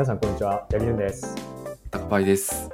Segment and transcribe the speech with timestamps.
[0.00, 1.36] 皆さんこんにちは、ヤリユンです。
[1.90, 2.70] 高パイです。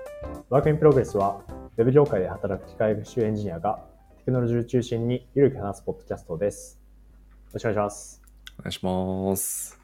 [0.48, 1.42] Work in Progress は、
[1.76, 3.80] ウェブ業界で働く機械学習エンジニアが
[4.18, 6.78] テクノロジーを中心にゆるく話すポッドキャストです。
[7.24, 8.22] よろしくお願いします。
[8.60, 9.80] お願いします。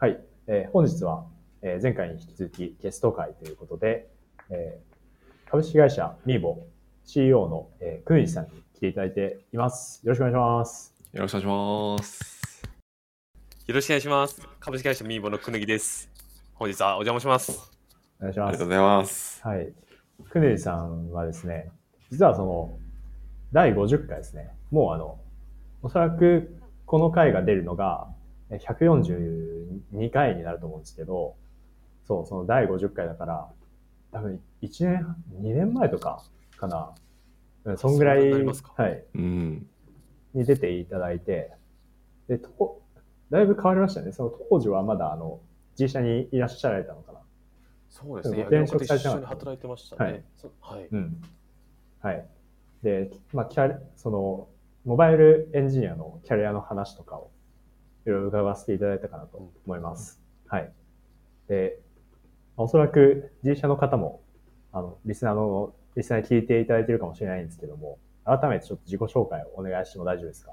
[0.00, 1.24] はい、えー本日は、
[1.62, 4.10] えー前回に引き続きゲスト回ということで、
[4.50, 6.58] えー株式会社 miibo
[7.06, 10.02] CEO の、えー、くぬぎさんに来ていただいています。
[10.04, 10.94] よろしくお願いします。
[11.14, 12.62] よろしくお願いします。
[13.66, 14.46] よろしくお願いします。
[14.60, 16.11] 株式会社ミーボのくぬぎです。
[16.62, 17.72] 本日はお邪魔します。
[18.20, 18.68] お願いしますありがとう。
[18.68, 19.40] ございます。
[19.42, 19.72] はい。
[20.30, 21.72] くねじさんはですね、
[22.12, 22.78] 実はその、
[23.52, 24.48] 第50回ですね。
[24.70, 25.18] もうあの、
[25.82, 28.06] おそらくこの回が出るのが、
[28.48, 31.34] え142回になると思うんですけど、
[32.06, 33.48] そう、その第50回だから、
[34.12, 36.22] 多分1年、2年前とか
[36.58, 36.94] かな。
[37.64, 39.66] うんそんぐらい、はい、うん。
[40.32, 41.54] に出ていただいて、
[42.28, 42.80] で、と、
[43.30, 44.12] だいぶ変わりましたね。
[44.12, 45.40] その当時はまだあの、
[45.76, 47.20] G 社にいらっしゃられたのかな。
[47.90, 48.36] そうですね。
[48.36, 50.24] ご転職されてなかったに働いてましたはい
[50.60, 50.88] はい。
[50.90, 51.22] うん。
[52.00, 52.26] はい。
[52.82, 54.48] で、まあ、キャリその、
[54.84, 57.30] モバイルエンジニアのキャリアの話とかを、
[58.06, 60.20] いろいろ伺わせていただいたかなと思います。
[60.48, 60.72] はい。
[61.48, 61.78] で、
[62.56, 64.22] おそらく G 社の方も、
[64.72, 70.52] あの、リスナーの、リスナーに聞いていただいているかもしれないんですけども、改めてちょっと自己紹介をお願いしても大丈夫ですか？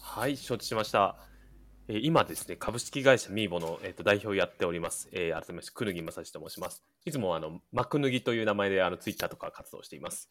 [0.00, 1.16] はい、承知しました。
[1.88, 5.08] えー今ですね、株式会社ミーボの、えー、と代表をやっております。
[5.12, 6.84] えー改めまして、くぬぎまさしと申します。
[7.04, 10.30] いつもあの、マクヌギという名前であのツイッターとか活動しています。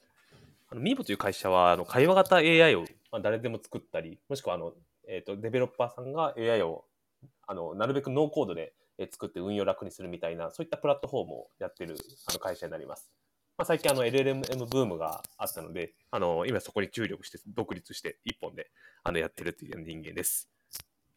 [0.69, 4.73] あのミーボという会社はあの会話型 AI を、まあ、誰でも作ったり、もしくはあの、
[5.07, 6.85] えー、とデベロッパーさんが AI を
[7.45, 13.11] あのなるべくノーコードでえ作って運用楽にするみたいな、そういったプラットフォームをやってるあの会社になります。
[13.57, 18.71] まあ、最近あの LLM ブームがあったので、あの今そこに注力して独立して一本で
[19.03, 20.49] あのやってるという人間です。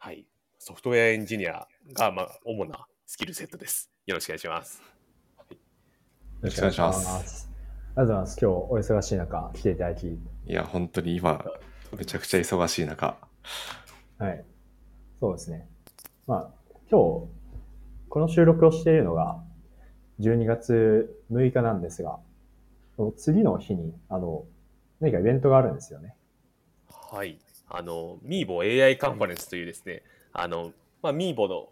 [0.05, 0.27] はい。
[0.59, 3.91] ソフトウェアエンジニアが、まあ、主なスキルセットです。
[4.05, 4.83] よろしくお願いします。
[5.49, 5.57] よ
[6.43, 7.09] ろしくお願いします
[7.97, 8.39] ありがとうございます。
[8.39, 8.69] 今日お
[8.99, 11.43] 忙しい中来ていただき、いや、本当に今、
[11.97, 13.17] めちゃくちゃ忙しい中。
[14.19, 14.45] はい。
[15.21, 15.67] そうですね。
[16.27, 16.51] まあ、
[16.91, 17.29] 今日、
[18.11, 19.43] この収録をしているのが、
[20.21, 22.19] 12月6日なんですが、
[22.97, 24.45] その次の日に、あの、
[25.01, 26.15] 何かイベントがあるんですよね。
[26.91, 27.39] はい。
[27.69, 30.03] あの、ミーボ AI カンファレンスというですね、
[30.33, 31.69] あの、まあ、ミーボの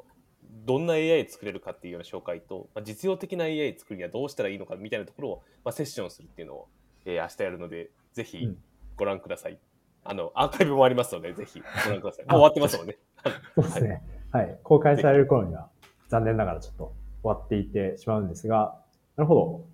[0.67, 6.69] どんな AI 作れるかっていうような紹介と、まあ、実用的な AI 作るにはどうしたらいいのかみたいなところを、まあ、セッションするっていうのを、
[7.05, 8.57] えー明日やるので、ぜひうん
[8.97, 9.59] ご覧ください。
[10.05, 12.27] あの、アーカイブもありますので、ぜひご覧ください。
[12.27, 12.99] もう終わってますもんね。
[13.55, 14.03] そうですね。
[14.31, 14.59] はい。
[14.63, 15.69] 公開される頃には、
[16.09, 16.93] 残念ながらちょっと
[17.23, 18.79] 終わっていってしまうんですが、
[19.17, 19.67] なるほど。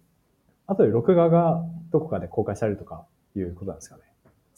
[0.67, 4.03] あとで録画がどこかで公開されるとかいうことなんですかね。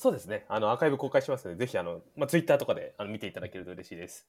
[0.00, 0.47] そうですね。
[0.49, 4.27] あの、アーカイブ公開しますので、ぜひ、あの、まあ、ツイッターとかであの見ていただけると嬉しいです。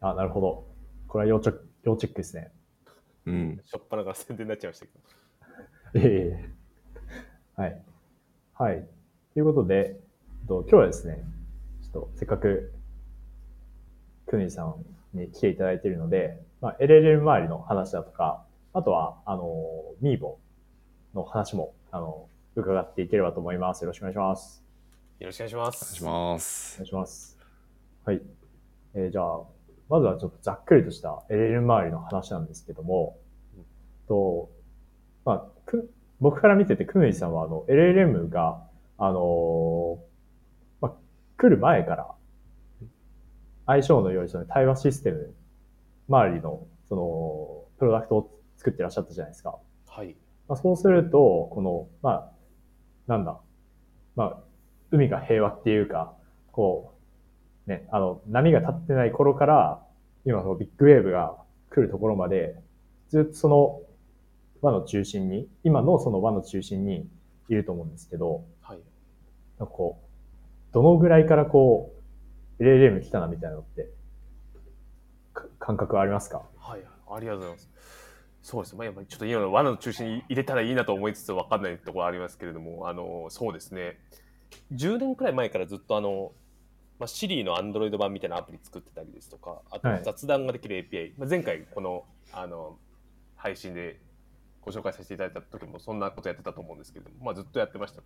[0.00, 0.66] あ、なるほど。
[1.06, 2.50] これは要チェック要チェックですね。
[3.26, 3.60] うん。
[3.64, 6.00] しょっぱなから宣伝になっちゃいましたけど。
[6.04, 6.50] え
[7.56, 7.82] えはい。
[8.54, 8.88] はい。
[9.34, 10.00] ということで、
[10.48, 11.24] と今日はですね、
[11.82, 12.72] ちょっとせっかく、
[14.26, 20.40] くぬじさんに来ていただいているので、まあ、LLM 周りの話だとか、あとは、あの、ミーボ
[21.14, 22.27] の話も、あの、
[22.60, 23.82] 伺っていければと思います。
[23.82, 24.64] よろしくお願いします。
[25.20, 25.76] よろしくお願いします。
[25.82, 26.84] お願いしますお願。
[26.84, 27.38] いします。
[28.04, 28.22] はい。
[28.94, 29.40] えーじゃあ、
[29.88, 33.16] まずはちょっとざっくりとした LLM 周りの話なんですけども、
[34.08, 34.50] と、
[35.24, 38.62] まあ、く、僕から見てて、くぬいさんは、あの、LLM が、
[38.98, 39.98] あのー
[40.80, 40.92] まあ、
[41.36, 42.08] 来る前から、
[43.66, 45.34] 相性の良いその対話システム
[46.08, 49.56] 周りの、その、プロダクトを作ってらっしゃったじゃないですか。
[49.86, 50.16] はい。
[50.48, 52.32] まあ、そうすると、この、まあ、
[53.08, 53.40] なんだ、
[54.14, 54.38] まあ、
[54.92, 56.14] 海が平和っていうか、
[56.52, 56.94] こ
[57.66, 59.82] う、ね、あの、波が立ってない頃から、
[60.24, 61.36] 今そのビッグウェーブが
[61.70, 62.56] 来るところまで、
[63.08, 63.80] ずっとその
[64.60, 67.08] 輪の中心に、今のその輪の中心に
[67.48, 68.78] いると思うんですけど、はい。
[69.58, 71.94] なんかこう、どのぐらいからこ
[72.58, 73.88] う、LLM 来たなみたいなのって、
[75.32, 76.42] か感覚はありますか？
[76.58, 76.82] はい。
[77.10, 77.70] ありがとうございます。
[78.48, 78.78] そうですね。
[78.78, 83.98] まあ、やっぱりちょっと今の罠の中心に入れたらいいなと思いつつ分かんないところありますけれども、あの、そうですね。
[84.72, 86.32] 10年くらい前からずっとあの、
[86.98, 92.78] まあ、Siri の Android 版みたいなアプリ作ってたりですとか、あとはい雑談ができる API、まあ、前回この、あの、
[93.36, 94.00] 配信で
[94.62, 98.00] ご紹介させていただいた時もそんなことやってたと思うんですけれども、まあ、ずっとやってました。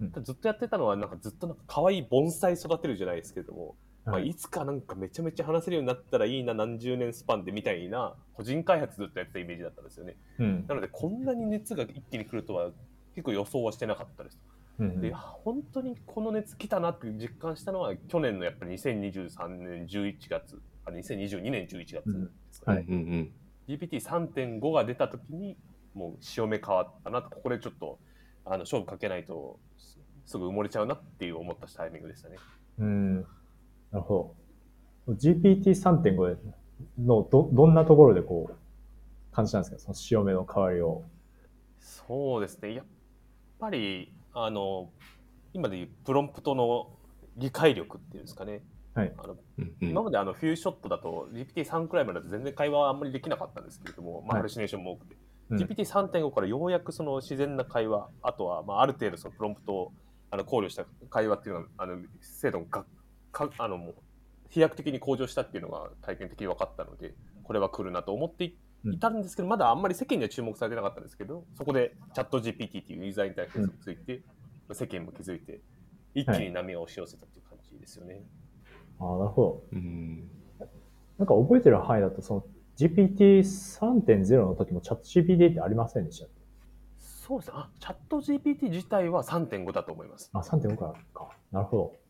[0.00, 10.16] うんずっとやってたのは、なんかずっとなんか可愛い盆栽育てるじゃないですけれども、まあ、はいいつかなんかめちゃめちゃ話せるようになったらいいな、何十年スパンでみたいな、個人開発ずっとやってたイメージだったんですよね。
[10.38, 12.70] うんなので、こんなに熱が一気に来るとは
[13.14, 14.40] 結構予想はしてなかったです。
[14.78, 22.02] うんで、本当にこの熱来たなって実感したのは、去年のやっぱり2023年11月、あ2022年11月で
[22.50, 22.78] すかね。
[22.78, 23.32] はいうんうん
[23.68, 25.56] GPT3.5 が出た時に
[25.94, 27.98] もう潮目変わったなとここでちょっと
[28.44, 32.36] あの勝負かけないとすすぐ埋もれちゃうなっていう思ったタイミングでしたね。
[32.78, 33.26] うん。
[33.92, 34.34] なるほ
[35.06, 35.14] ど。
[35.14, 36.36] GPT3.5
[36.98, 38.54] のど、どんなところでこう、
[39.34, 39.78] 感じたんですか？
[39.78, 41.02] その潮目の変わりを。
[41.78, 42.74] そうですね。
[42.74, 42.84] やっ
[43.58, 44.90] ぱりあの
[45.54, 46.90] 今でいうプロンプトの
[47.36, 48.62] 理解力っていうんですかね。
[48.94, 49.12] はい。
[49.16, 49.88] あのうんうん。
[49.90, 54.36] 今まであのフューショットだと GPT3 くらいまでだと全然会話はあんまりできなかったんですけれども、まあ、はい。
[54.40, 55.16] ハルシネーションも多くて、
[55.50, 55.58] うん。
[55.58, 59.92] GPT3.5 からようやくその自然な会話あとはまあある程度そのプロンプトを
[60.30, 62.84] あの考慮した会話っていうのがあの精度が
[63.32, 63.94] かあのもう
[64.50, 74.22] 飛躍的に向上したっていうのが体験的に分かったのでこれは来るなと思っていいたんですけど、まだあんまり世間には注目されてなかったんですけどそこでチャット GPT っていうユーザーインターフェースがついて、
[74.72, 75.60] 世間も気づいて
[76.14, 78.22] 一気に波が押し寄せたっていう感じですよね。
[79.00, 79.62] ああ、なるほど。
[79.72, 80.28] うん
[81.18, 82.44] なんか覚えてる範囲だと、その
[82.78, 86.26] GPT3.0 の時もチャット GPT ってありませんでした
[86.98, 87.54] そうですね。
[87.56, 90.30] あ、チャット GPT 自体は3.5だと思います。
[90.32, 90.94] あ、3.5か。
[91.52, 92.01] なるほち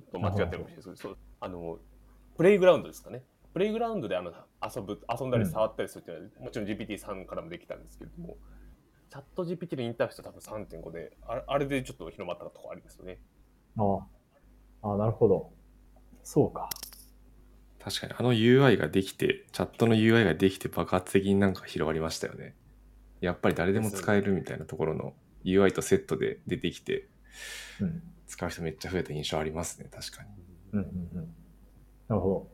[0.00, 1.78] ょっと間違ってるかもしれないですけど、そうあの、
[2.36, 3.22] プレイグラウンドですかね。
[3.52, 4.32] プレイグラウンドであの
[4.62, 8.36] 遊ぶ、遊んだり触ったりするっていうのは、もちろん GPT3 からもできたんですけれども、
[9.10, 13.18] チャット GPT のインターフェースは多分3.5で、あれあれでちょっと広まったところありますよね。
[13.76, 13.98] あ、
[14.82, 15.50] ああなるほど。
[16.22, 16.68] そうか。
[17.80, 22.54] 確かにあの UI ができて、チャットの UI ができて爆発的になんか広がりましたよね。
[23.20, 25.14] やっぱり誰でも使えるみたいなところの
[25.44, 27.08] UI とセットで出てきて、
[27.80, 28.02] うん。
[28.26, 30.28] 使う人めっちゃ増えた印象ありますね、確かに。
[30.72, 31.34] うんうんうん。
[32.08, 32.48] なるほど。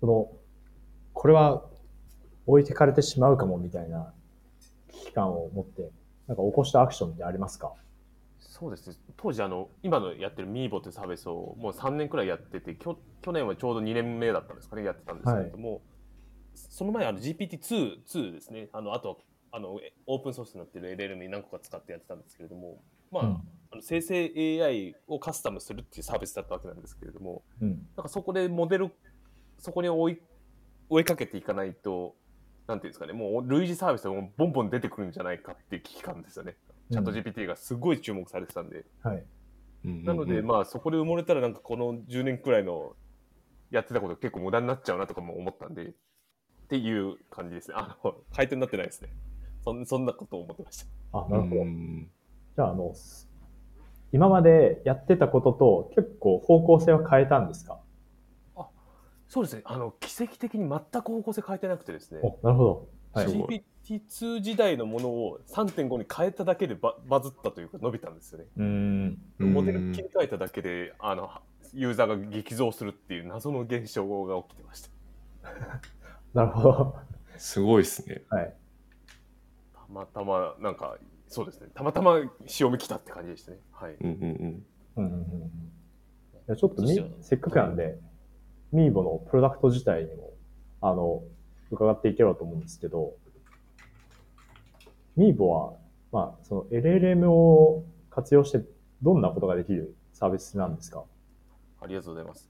[0.00, 0.32] その、
[1.14, 1.64] これは
[2.46, 4.12] 置いてかれてしまうかもみたいな
[4.92, 5.90] 危機感を持って、
[6.26, 7.72] なんか起こしたアクションってありますか？
[8.38, 8.96] そうですね。
[9.16, 15.80] 当時、あの、今のやってる Meebo というサービスをもう3年くらいやってて、きょ去年はちょうど2年目だったんですかね、やってたんですけれども、
[16.54, 23.40] その前、あの GPT-2 2ですね、あの、あと、あの、オープンソースになってる LLM に何個か使ってやってたんですけれども、まあ、うん
[23.70, 24.32] あの生成
[24.64, 27.68] AI をカスタムするっていうサービスだったわけなんですけれども、うん。
[27.96, 28.90] なんかそこでモデル、
[29.58, 30.22] そこに追い
[30.88, 32.16] 追いかけていかないと、
[32.66, 36.56] なんていうんですかね、もう類似サービスがボンボン出てくるんじゃないかっていう危機感ですよね。
[36.90, 38.86] チャット GPT がすごい注目されてたんで。
[39.02, 39.24] はい。
[39.84, 42.96] なので、まあ、そこで埋もれたら、なんかこの10年くらいの
[43.70, 45.92] やってたこと結構無駄になっちゃうなとかも思ったんで、っ
[46.68, 47.74] ていう感じですね。
[47.76, 49.10] あの、回転になってないですね。
[49.68, 51.18] そんそんなことを思ってました。
[51.18, 51.62] あ、なるほど。
[51.62, 52.08] うん
[52.56, 53.28] じゃあ、あの、す
[54.12, 57.78] 今までやってたことと結構方向性は変えたんですか？
[59.28, 59.62] そうですね。
[59.66, 62.20] あの、奇跡的に全く方向性変えてなくてですね。
[62.22, 62.88] お、なるほど。
[63.12, 63.28] はい。
[63.28, 68.46] すごい GPT2 時代のものを3.5に変えただけでババズったというか伸びたんですよね。
[68.56, 69.18] うーん。
[69.52, 71.30] モデル切り替えただけで、あの、
[71.74, 74.88] ユーザーが激増するっていう謎の現象が起きてました。
[76.32, 76.96] なるほど。
[77.36, 78.22] すごいですね。
[78.30, 78.54] はい。
[79.88, 81.68] たまたま、なんか、そうですね。
[81.74, 83.58] たまたま潮目来たって感じでしたね。
[83.72, 83.94] はい。
[84.00, 84.66] うんうんうん。
[84.96, 85.48] うんうんうんうん。
[85.48, 85.50] い
[86.46, 86.82] やちょっと
[87.22, 87.98] せっかくなんで、
[88.72, 90.32] ミーボのプロダクト自体にも、
[90.80, 91.22] あの、
[91.70, 93.14] 伺っていければと思うんですけど、
[95.16, 95.74] ミーボは、
[96.12, 98.62] まあ、その LLM を活用して
[99.02, 101.04] どんなことができるサービスなんですか？
[101.80, 102.48] ありがとうございます。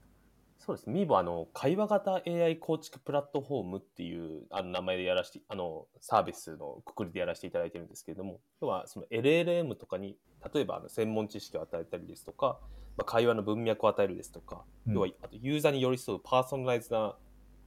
[0.69, 0.89] そうです。
[0.89, 10.15] ミーボはあの会話型 AI 構築プラットフォームっていうあの名前でやらして、あのサービスのくくりでやらせていただいてるんですけれども、要はその LLM とかに、
[10.53, 12.59] 例えばあの専門知識を与えたりですとか、
[12.97, 17.15] まあ、会話の文脈を与えるですとか、うん要はあとユーザーに寄り添うパーソナライズな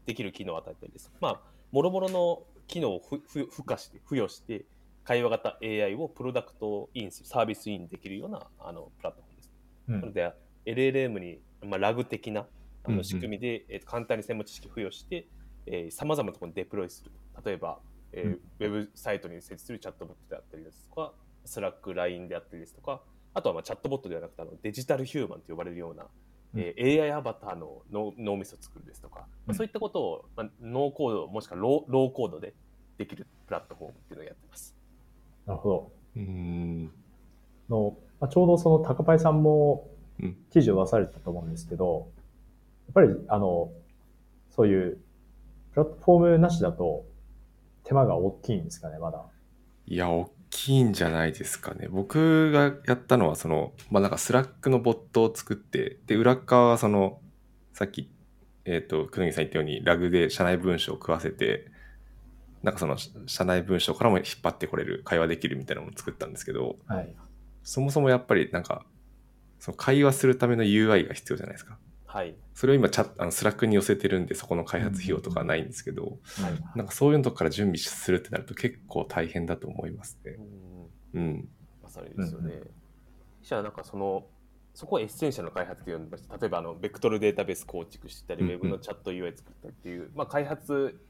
[0.06, 1.40] できる機能を与えたりですまあ、
[1.73, 4.64] もろもろの機能をふふ付加して、付与して、
[5.02, 9.50] 会話型 AI をプロダクトインする、サービスインできるようなあのプラットフォームです。
[9.88, 10.32] うなので、
[10.66, 12.47] LLM に、まあ、 RAG 的な
[12.84, 15.26] あうんうんの仕組みで、えーと簡単に専門知識を付与して、
[15.90, 17.10] さまざまなところにデプロイする。
[17.44, 17.78] 例えば、
[18.12, 21.12] えーうんウェブサイトに設置するチャットボットであったりですとか、
[21.44, 23.00] Slack、LINE であったりですとか、
[23.34, 26.06] あとはまあチャットボットではなくてあのデジタルヒューマンと呼ばれるような、
[26.54, 32.54] えー AI アバターの脳脳みそを作るですとか、まうんあ、そういったことを、まあ、ノーコードもしくはローローコードで
[32.98, 34.74] できるプラットフォームっていうのをやってます。
[35.46, 35.92] なるほど。
[36.16, 36.90] うん。
[37.70, 39.88] の、まあ、ちょうどその高パイさんも
[40.20, 42.21] うん記事を出されてたと思うんですけど、や
[42.90, 43.70] っぱりあの、
[44.50, 44.98] そういう
[45.72, 47.04] プラットフォームなしだと
[47.84, 49.22] 手間が大きいんですかね、まだ。
[49.86, 51.88] いや、大きいんじゃないですかね。
[51.88, 57.20] 僕がやったのは、その、まあ、なんか Slack のボットを作って、で、裏側はその、
[57.72, 58.10] さっき、
[58.64, 61.66] えっ、と、くぬぎさん言ったように、 RAG で社内文章を食わせて、
[62.62, 62.96] なんかその、
[63.26, 67.12] 社内文章からも引っ張ってこれる、会話できるみたいなのを作ったんですけど、はい。
[67.64, 68.84] そもそもやっぱりなんか、
[69.58, 71.78] その会話するための UI が必要じゃないですか。
[72.12, 72.35] はい。
[72.52, 80.37] それを今チャットあの Slack に寄せてるんでそこの開発費用とかはないんですけど、はいなんかそういうのとこから準備するってなると結構大変だと思いますね
[81.14, 81.19] う。
[81.19, 81.49] んうん。
[81.83, 82.71] まさにですよねうん。
[83.42, 84.26] じゃあなんかその
[84.75, 91.00] そこをエッセンシャルの開発って呼んでまして例えばあのベクトルデータベース構築したり、うんうんウェブのチャット UI 作ったりっていう、まあ、開発、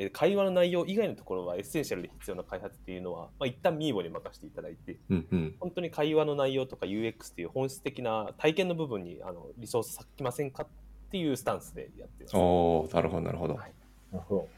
[0.00, 5.54] えー会話の内容以外のところはエッセンシャルで必要な開発っていうのは、まあ、一旦 miibo に任せていただいてうんうん。
[5.58, 10.66] 本当に会話の内容とか UX っていう本質的な体験の部分にあのリソース割きませんかっ
[11.10, 12.36] ていうスタンスでやってます。
[12.36, 13.54] おおなるほどなるほど。
[13.54, 13.72] はい
[14.12, 14.48] なるほど。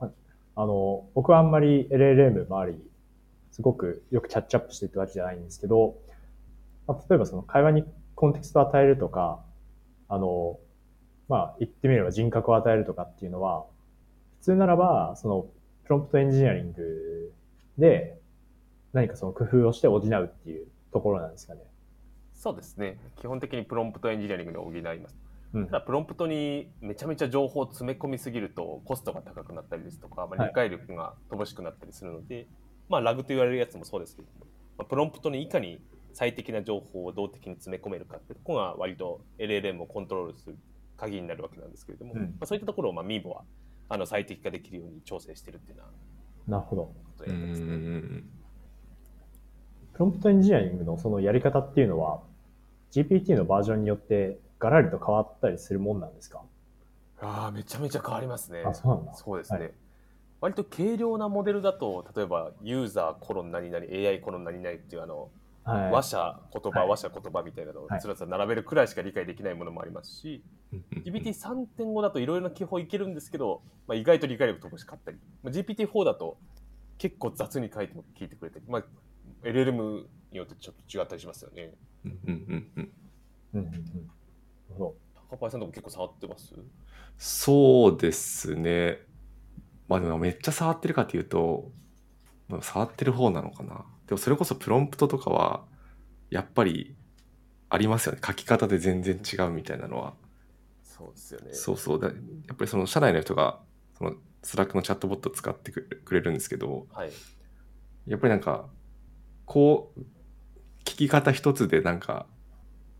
[0.00, 0.10] あ
[0.56, 2.78] あの、僕はあんまり LLM 周り、
[3.50, 5.96] すごくよくキャッチアップしていったわけじゃないんですけど、
[6.86, 7.84] まあ、例えばその会話に
[8.14, 9.40] コンテクストを与えるとか、
[10.08, 10.58] あの、
[11.28, 13.64] まあ、言ってみれば人格を与えるとかっていうのは、
[14.40, 15.46] 普通ならば、その、
[15.84, 17.32] プロンプトエンジニアリング
[17.76, 18.18] で、
[18.92, 21.60] 何かその工夫をして補うっていうところなんですかね。
[22.38, 25.16] そうですね基本的にプロンプトエンジニアリングで補います。
[25.54, 32.46] うんただプロンプトにめちゃめちゃ情報を詰め込みすぎるとコストが高くなったりですとか、まあ、はい理解力が乏しくなったりするので、
[32.88, 35.80] まあ、ラグと言われるやつもそうですけども、まあ、プロンプトにいかに
[36.12, 40.56] 最適な情報を動的に詰め込めるかってところが割と LLM をコントロールする
[40.98, 43.44] 鍵になるわけなんですけれども、うんまあ、そういったところをまあ Meebo は
[43.88, 45.84] あの最適化できるように調整してるっていうよ
[46.46, 46.92] うななるほど。
[47.18, 47.28] プ
[49.98, 52.20] ロンプトエンジニアリングのそのやり方っていうのは、
[52.92, 56.42] GPT のバージョンによってガラリと変わったりするもんなんですか？
[57.20, 58.62] ああめちゃめちゃ変わりますね。
[58.64, 59.14] あ、そうなんだ。
[59.14, 59.58] そうですね。
[59.58, 59.70] はい
[60.40, 65.30] 割と軽量なモデルだと、例えばユーザーコロン何々、AI コロン何々っていうあの、
[65.72, 65.92] はい。
[65.92, 76.36] 話者言葉、はい話者言葉みたいなのをはいつらつら並べるくらいしか理解できないものもありますし、うんうん GPT3.5 だといろいろな記法いけるんですけど、まあ、意外と理解力乏しかったり、まあ、GPT4 だと
[76.98, 78.84] 結構雑に書いても聞いてくれたり、まあ、
[79.44, 81.72] LLM によってちょっと違ったりしますよね。
[82.04, 82.92] うんうんうんうん
[83.54, 83.72] うんうんうん。
[83.72, 83.84] なる
[84.70, 84.94] ほど。
[85.30, 86.54] 高パイさんとも結構触ってます？
[87.16, 88.98] そうですね。
[89.88, 91.87] まあでもめっちゃ触ってるかというと、まあ
[92.62, 93.84] 触ってる方なのかな？
[94.06, 95.64] でもそれこそプロンプトとかは、
[96.30, 96.96] やっぱり
[97.68, 98.20] ありますよね。
[98.24, 100.14] 書き方で全然違うみたいなのは。
[100.82, 101.52] そうですよね。
[101.52, 102.08] そうそうだ。
[102.08, 103.60] やっぱりその社内の人が、
[103.96, 107.10] その Slack のチャットボットを使ってくれるんですけど、はい。
[108.06, 108.66] やっぱりなんか、
[109.44, 110.00] こう、
[110.84, 112.26] 聞き方一つでなんか、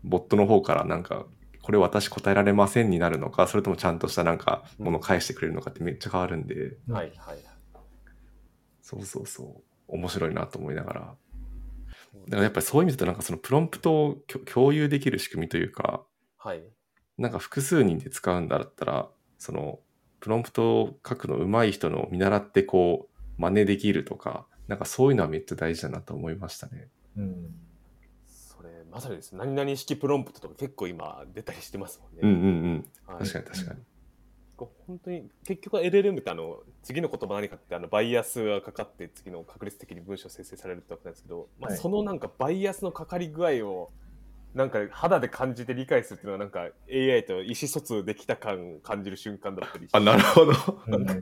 [0.03, 1.25] ボットの方からなんか、
[1.61, 7.11] これ私答えられませんになるのか、それともちゃんとしたなんか、ものを返してくれるのかってめっちゃ変わるんで、うんはい。
[7.17, 7.37] はい。
[8.89, 11.01] そうそうそう、面白いなと思いながら。
[11.01, 14.17] だからやっぱりそういう意味だとなんかそのプロンプトを
[14.51, 16.03] 共有できる仕組みというか、
[16.37, 16.63] はい。
[17.19, 19.79] なんか複数人で使うんだったら、その
[20.21, 26.87] プロンプトを書くの上手い人のを見習ってこう真似できるとか、なんかそういうのはめっちゃ大事だなと思いましたね。
[27.15, 27.53] うん。
[28.27, 29.35] それ、まさにです。
[29.35, 32.19] 何々式プロンプトとか結構今出たりしてますもんね。
[32.23, 32.85] うんうんうん。
[33.05, 33.81] はい確かに確かに。
[34.87, 43.91] 本当に結局は LLM ってあの次の言葉何かってあのバイアスがかかって次の確率的に文章生成されるってわけなんですけど、まあ、はいそのなんかバイアスのかかり具合を
[44.53, 50.53] なんか肌で感じて理解するっていうのはなんか AI と意思疎通できた感を感じる瞬間だったりあ、なるほど。
[50.87, 51.21] うん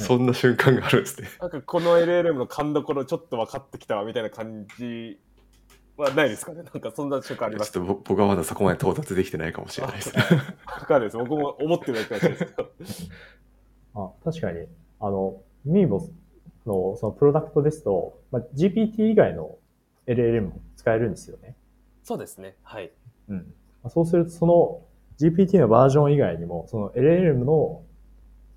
[0.00, 1.28] そんな瞬間があるんですね。
[1.40, 5.18] なんかこの LLM の勘どころちょっと分かってきたわみたいな感じ
[6.02, 6.62] はないですかね。
[6.62, 7.72] なんかそんな瞬間あります？
[7.72, 10.12] ちょっとぼ僕はまだそこまで到達できてないかもしれないです。
[10.16, 10.22] わ
[10.86, 11.16] かるです。
[11.16, 12.70] 僕も思ってるだけなんですけど。
[13.94, 14.66] あ確かに、
[15.00, 16.00] あの、ミーボ
[16.66, 19.58] のそのプロダクトですと、まあ、GPT 以外の
[20.06, 21.56] LLM も使えるんですよね。
[22.02, 22.56] そうですね。
[22.62, 22.90] はい。
[23.28, 23.36] うん。
[23.82, 24.82] まあそうすると、その
[25.18, 27.82] GPT のバージョン以外にも、その LLM の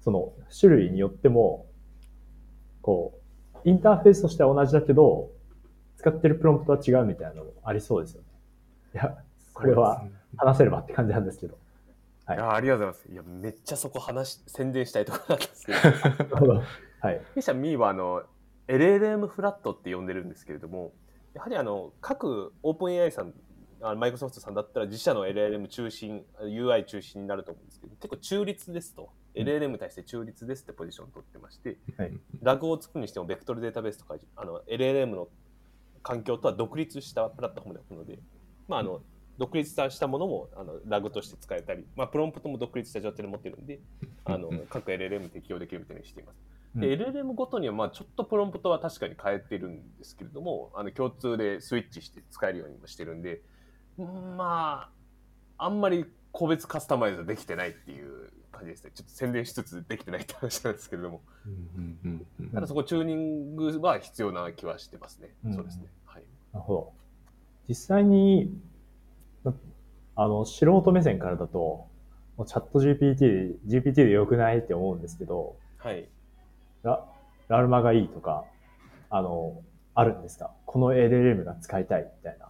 [0.02, 1.66] その種類によっても、
[2.82, 3.20] こ
[3.66, 5.30] う、インターフェースとしては同じだけど、
[6.04, 8.28] 使ってるプロンプトは違うみたいなのもありそうですよね。
[8.94, 9.16] いや、
[9.54, 10.04] これは
[10.36, 11.54] 話せればって感じなんですけど。
[12.26, 16.64] はいいやありがとうございますいやめっちゃそこ話宣伝したいところなんですけどなるほど。
[17.02, 17.22] はい。
[17.36, 18.24] 弊社ミーはあの
[18.68, 20.94] LLM フラットって呼んでるんですけれども、
[21.34, 23.34] やはりあの各オープン AI さん、
[23.82, 35.28] あマイクロソフトさんだったら自社の LLM 中心、UI 中心になると思うんですけど、結構中立ですと、うん LLM に対して中立ですってポジションを取ってまして、はいラグを作るにしてもベクトルデータベースとかあの LLM の
[36.04, 38.20] 環境とは独立したプラットフォームで置くので、
[38.68, 39.02] まあ、あの
[39.38, 43.80] 独立したものもあのラグとして使えたり、まあ、プロンプトも独立した状態で持ってるんで、
[44.26, 46.38] あの各 LLM 適用できるみたいにしています。
[46.76, 53.42] で、LLM ごとにはまあちょっとプロンプトは確かに変えてるんですけれども、あの共通でスイッチして使えるようにもしてるんで、
[53.98, 54.90] うんま
[55.58, 58.92] あ、あんまり個別カスタマイズできてないっていう感じですね。
[58.94, 65.30] ちょっと宣伝しつつできてないって話なんですけれども、うんうんうんうんただそこチューニングは必要な気はしてますね。
[65.46, 65.86] うんそうですね。
[66.06, 66.24] はい。
[66.54, 66.94] なるほど。
[67.68, 68.52] 実際に、
[69.44, 69.54] な
[70.16, 71.88] あの、素人目線からだと、
[72.38, 76.08] もうチャット GPT、GPT で良くないって思うんですけど、はい。
[76.84, 77.04] ラ
[77.48, 78.46] ラルマがいいとか、
[79.10, 79.62] あの、
[79.96, 80.52] あるんですか？
[80.66, 82.50] この LLM が使いたいみたいな。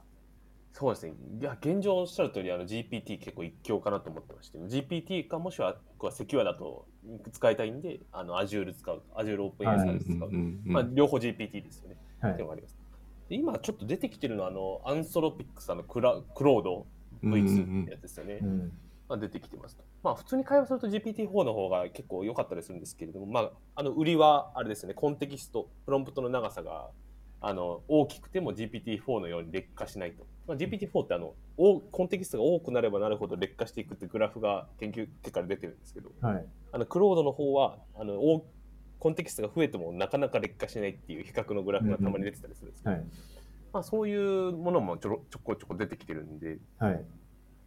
[0.73, 1.13] そうですね。
[1.39, 5.77] いや、現状おっしゃる通り、あの GPT 結構一強かなと思ってまして、GPT かもしくは
[6.11, 6.87] セキュアだと
[7.31, 10.29] 使いたいんで、あの Azure 使う、Azure OpenAI サービス使う。
[10.65, 11.97] まあ、両方 GPT ですよね。
[12.21, 12.77] はいっていうのがあります。
[13.29, 16.87] で今ちょっと出てきてるのは、あの、アンソロピックス、あのクラクロード
[17.23, 18.39] V2 ってやつですよね。
[18.41, 18.71] うん。
[19.07, 19.83] まあ、出てきてますと。
[20.01, 26.89] まあ、普通に会話すると GPT-4 の方が結構良かったりするんですけれども、まあ、あの売りはあれですね、コンテキスト、プロンプトの長さが
[27.45, 30.25] あの大きくても GPT-4 のように劣化しないと。
[30.47, 36.45] まあ、GPT-4 ってあのおコンテキストが多くなればなるほど劣化していくってグラフが研究結果で出てるんですけど、はい。
[36.71, 38.45] あのクロードの方はあの大
[38.99, 43.05] コンテキストが増えてもなかなか劣化しないっていう比較のグラフがたまに出てたりするんですけど、はい。
[43.73, 47.03] まあ、そういうものもちょろちょこちょこ出てきてるんで、はい。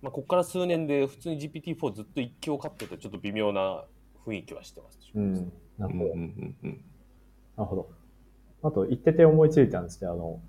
[0.00, 3.84] まあ、ここから数年で普通に GPT-4 ずっと一強勝ってるとちょっと微妙な
[4.24, 4.98] 雰囲気はしてます。
[5.14, 5.52] うん。
[5.76, 6.12] なるほど。
[6.12, 6.80] うんうんうん
[7.56, 7.90] なるほど。
[8.62, 10.40] あと、言ってて思いついたんですけど、あの、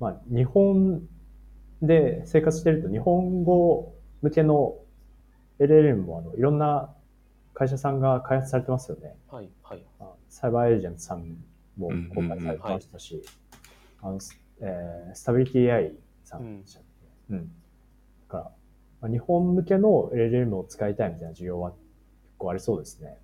[0.00, 1.02] まあ、日本
[1.82, 4.76] で生活してると、日本語向けの
[5.58, 6.94] LLM も、あの、いろんな
[7.54, 9.16] 会社さんが開発されてますよね。
[9.30, 9.84] はい、はい。
[9.98, 11.38] まあサイバーエージェントさん
[11.78, 13.22] も公開されてましたし、
[14.02, 14.18] あの、
[14.60, 16.82] えースタビリティ AI さんでしたっ
[17.28, 17.46] けうん。
[17.46, 17.52] だ
[18.28, 18.42] から、
[19.00, 21.80] まあ、日本向けの LLM を使いたいみたいな需要は結
[22.36, 23.16] 構ありそうですね。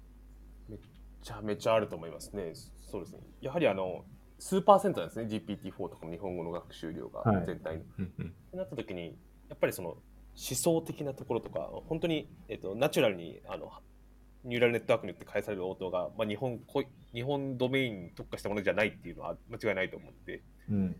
[0.70, 0.78] め
[1.22, 2.54] ちゃめちゃあると思いますね。
[2.92, 3.20] そうですね。
[3.40, 4.04] やはりあの、
[4.38, 7.84] 数パーセントなんですね、GPT-4 とかも日本語の学習量がはい全体の。
[7.98, 9.16] うんうんってなった時に、
[9.48, 9.98] やっぱりその思
[10.34, 13.72] 想的なところとか、本当に、えっと、ナチュラルにあの
[14.44, 16.84] ニューラルネットワークによって返される応答が、まあ、日本こ
[17.14, 20.92] 日本ドメインに特化したものじゃないっていうのは間違いないと思って、うん。
[20.92, 20.96] こ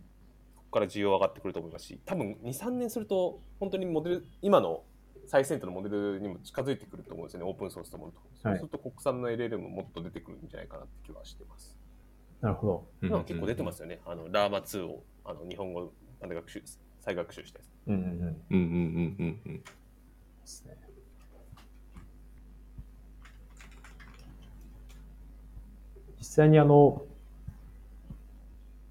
[0.71, 4.85] こから需要上がってくると思いますし、多分2、3年すると、本当にモデル、今の
[5.27, 8.21] 最先端のモデルにも近づいてくると思うんですよね、オープンソースのものと。
[8.43, 11.77] そうすると国産の LLM ももっと出てくるんじゃないかなって気はしてます。
[12.43, 12.89] なるほど。
[13.03, 16.63] うん今結構出てますよね、あのラーマ2をあの日本語で学習、
[17.01, 17.69] 再学習したやつ。
[17.87, 18.11] うんうんうん。
[18.11, 19.65] うんうんうんうんで
[20.45, 20.77] すね。
[26.19, 27.05] 実際にあの、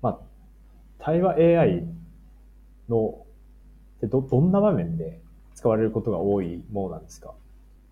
[0.01, 0.19] まあ、
[0.99, 1.83] 対話 AI
[2.89, 3.25] の、
[4.01, 5.21] でど、どんな場面で
[5.55, 7.33] 使われることが多いものなんですか？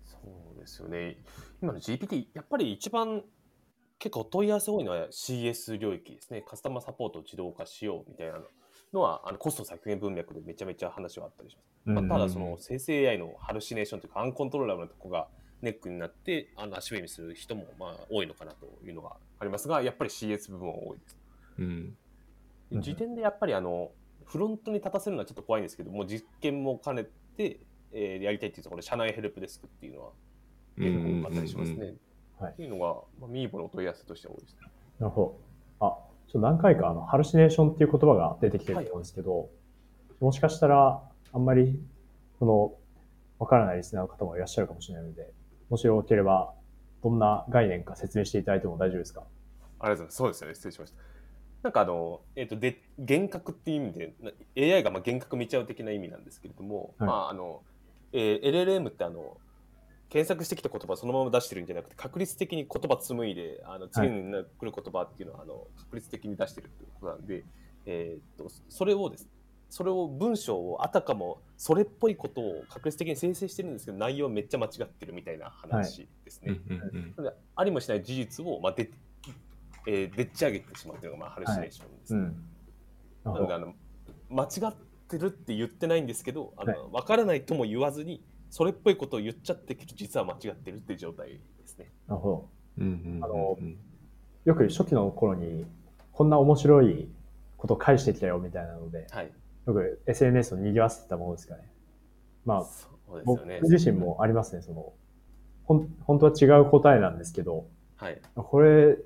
[0.04, 0.18] そ
[0.56, 1.16] うですよね。
[1.62, 3.22] 今の GPT、やっぱり一番
[4.00, 6.42] 結構問い合わせ多いのは CS 領域ですね。
[6.42, 8.40] カスタマーサポートを自動化しようみたいな
[8.94, 12.04] のは、あのコスト削減文脈でめちゃめちゃ話はあったりします。
[12.06, 15.28] まあ、ただその生成 AI のハルシネーションというかアンコントローラブなとこが
[15.60, 21.18] ネックになってあの足踏みする人もまあ多いのかなというのがありますがやっぱり CS 部分は多いです。
[21.58, 21.96] うん
[22.72, 23.90] うん時点でやっぱりあの
[24.24, 27.04] フロントに立たせるのはちょっと怖いんですけども実験も兼ね
[27.36, 27.60] て、
[27.92, 30.10] えーやりたいっていうところで社内ヘルプデスクっていうのは
[30.78, 31.74] 結構多かったりしますね。
[31.74, 32.09] うんうんうん
[32.44, 34.58] はいっていうのが、まあ、ミーボのお問い合わせとしては多いですね。
[34.98, 35.38] なるほ
[35.80, 35.86] ど。
[35.86, 35.96] あ、
[36.28, 39.48] ちょっと何回かあの、ハルシネーションっていう言葉が出てきてると思うんですけど、
[40.20, 41.78] もしかしたら、あんまり、
[42.38, 42.74] その、
[43.38, 45.30] わからないリスナーの方もいらっしゃるかもしれないので、
[45.70, 46.52] もしよければ、
[47.02, 49.22] どんな概念か説明していただいても大丈夫ですか？
[49.22, 50.16] ありがとうございます。
[50.16, 50.54] そうですよね。
[50.54, 50.98] 失礼しました。
[51.62, 57.62] なんかあの、えっ、と、で、幻覚っていう意味で、な AI がまあ幻覚見ちゃう的な意味なんですけれども、はいまああの、
[58.12, 59.38] えー LLM ってあの、
[60.10, 67.44] 検索してきた言葉をそのまま出してるんじゃなくて、確率的に言葉紡いで、あの次に来る言葉っていうのは、あの確率的に出してるっていうことなんで、
[67.86, 69.28] えーっと、それをです
[69.70, 76.58] それを文章をあたかもそれっぽいことを確率的に生成してるんですけど内容めっちゃ間違ってるみたいな話ですね。
[77.54, 78.90] ありもしない事実を、まあで
[79.86, 82.24] えーでっち上げてしまうというのが、まあ、ハルシネーションです、ねうん。
[82.24, 82.40] なる
[83.24, 83.74] ほどなのであの
[84.28, 84.74] 間違っ
[85.08, 91.90] てるって言ってないんですけどあの、はい分からないとも言わずにそれっぽいことを言っちゃってけど実は間違ってるっていう状態ですね。
[92.06, 92.48] なるほど。
[92.78, 93.58] うんうんうんあの
[94.44, 95.66] よく初期の頃に、
[96.12, 97.08] こんな面白い
[97.56, 99.30] こと返してきたよみたいなので、はい。
[99.66, 101.70] よく SNS を賑わせてたものですかね。
[102.44, 103.60] まあ、そうです僕よね。
[103.62, 104.92] 自身もありますね、その、
[105.64, 108.20] ほん本当は違う答えなんですけど、はい。
[108.34, 108.96] これ、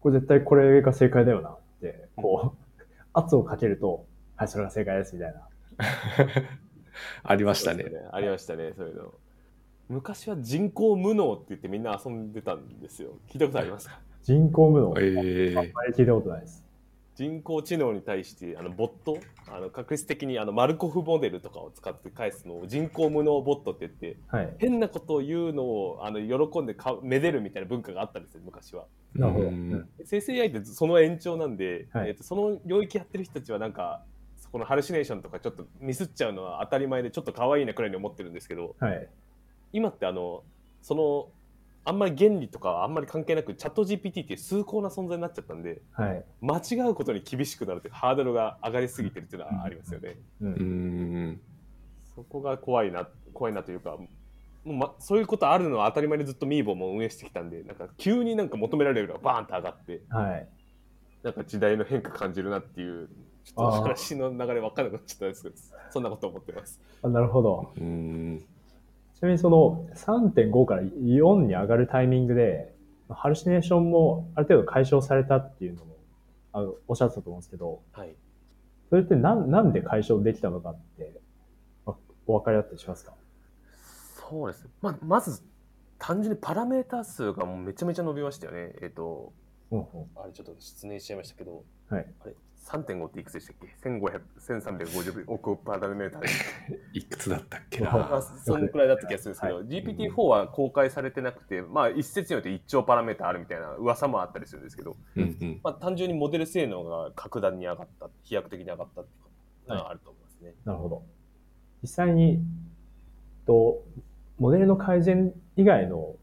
[0.00, 2.82] これ絶対これが正解だよなって、こう、
[3.14, 5.48] 圧をかけると、はい、それが正解ですみたいな。
[7.22, 7.92] ありましたねそう。
[7.92, 9.14] ですありましたね、そういうの。
[9.88, 13.10] 昔は人工無能って言ってみんな遊んでたんですよ。
[13.30, 13.98] 聞いたことありますか？
[14.22, 16.64] 人工無能、えあんまり聞いたことないです。
[17.14, 19.18] 人工知能に対してあのボット？
[19.50, 24.54] あの確率的にあのマルコフモデルとかを使って返すのを人工無能ボットって言ってはい。
[24.58, 28.84] 変なことを言うのをあの喜んでかめでるみたいな文化があったんですよ昔は
[29.14, 29.48] なるほど。
[29.48, 34.17] うん生成 AI ってその延長なんで、はいえーとその領域やってる人たちはなんかそ
[34.52, 39.08] このハルシネーションとかちょっとミスっちゃうのは当たり前でちょっと可愛いなくらいに思ってるんですけどはい。
[39.72, 40.42] 今ってあの
[40.80, 41.28] その
[41.84, 46.24] あんまり原理とかはあんまり関係なくチャット GPT っていう崇高な存在になっちゃったんではい。
[46.40, 50.16] 間違うことに厳しくなるというハードルが上がりすぎてるっていうのはありますよね。
[50.40, 50.46] う。
[50.46, 50.52] うん
[51.30, 51.40] ん。
[52.14, 54.08] そこが怖いな怖いなというかも
[54.66, 60.48] う、ま、そういうことあるのは当たり前にずっとミーボも運営してきたんでなんか急になんか求められるのがバーンと上がってはい。
[61.22, 63.08] なんか時代の変化感じるなっていう
[63.52, 65.54] ちょっと話の流れ分かんなくなっちゃったんですけど
[65.90, 66.80] そんなこと思ってます。
[67.02, 67.72] あなるほど。
[67.76, 68.44] うん。
[69.14, 72.74] ちなみにその3.5から4に上がるタイミングで、
[73.08, 75.96] ハルシネーションもある程度解消されたっていうのも
[76.52, 78.14] あのおっしゃってたと思うんですけど、はい
[78.90, 81.12] それってなんなんで解消できたのかって、
[81.86, 81.94] あ
[82.26, 83.12] お分かりだったりしますか？
[84.30, 84.70] そうですね。
[84.80, 85.42] まあ、まず、
[85.98, 88.72] 単純にパラメータ数がもうめちゃめちゃ伸びましたよね。
[88.80, 89.32] えっ、と、
[89.70, 92.06] うんうんあれちょっと失念しちゃいましたけど、はい。
[92.20, 92.34] あれ、
[92.68, 96.20] 3.5っていくつでしたっけ ?1500、1350 億パラメータ
[96.92, 97.98] いくつだったっけわな？
[97.98, 105.60] まあ、そのくらいだった気がするんですけど、 は GPT-4 は公開されてなくて、まあ、一説によって1兆パラメータあるみたいな噂もあったりするんですけど、うんうん。
[105.64, 110.54] まあ、単純にモデル性能が格段に上がった、飛躍的に上がったっていうのはあると思いますね。
[110.64, 111.02] なるほど。
[111.82, 112.42] 実際に、
[113.46, 113.82] と、
[114.38, 116.16] モデルの改善以外の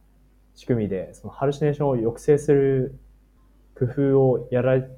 [0.54, 3.00] 仕組みで、そのハルシネーションを抑制する
[3.78, 4.90] 工夫をやられ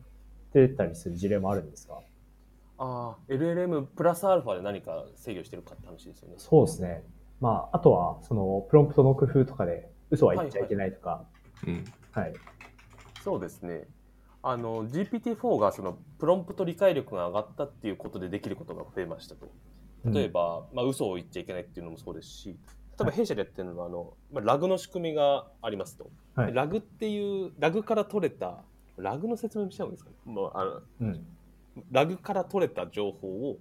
[0.52, 2.00] てたりする事例もあるんですか？
[2.80, 6.36] ああ、LLM プラスアルファで何か制御してるかって話ですよね。
[6.38, 7.04] そうですね。
[7.40, 11.26] まあ、あとは、その、プロンプトの工夫とかで、嘘は言っちゃいけないとか、
[11.66, 11.84] うん。
[12.12, 12.34] はい。
[13.24, 13.88] そうですね。
[14.44, 19.50] あの GPT-4 がそのプロンプト理解力が上がったっていうことでできることが増えましたと。
[20.06, 22.54] 例えば、まあ嘘を言っちゃいけないっていうのもそうですし、例
[23.02, 26.10] えば弊社でやってるのはあの、まあ、ラグの仕組みがありますと。
[26.36, 28.64] はいラグっていう、ラグから取れた、
[28.98, 30.16] ラグの説明しちゃうんですかね。
[30.26, 31.26] もうあのうん。
[31.92, 33.58] ラグから取れた情報を、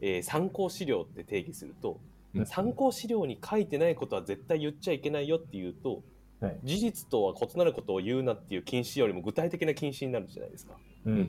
[0.00, 1.98] えー参考資料って定義すると、
[2.34, 6.02] うん参考資料に書いてないことは絶対言っちゃいけないよっていうと、
[6.40, 6.58] はい。
[6.64, 10.74] 事実とは異なることを言うなっていう禁止よりも具体的な禁止になるじゃないですか。
[11.06, 11.26] ううんうんう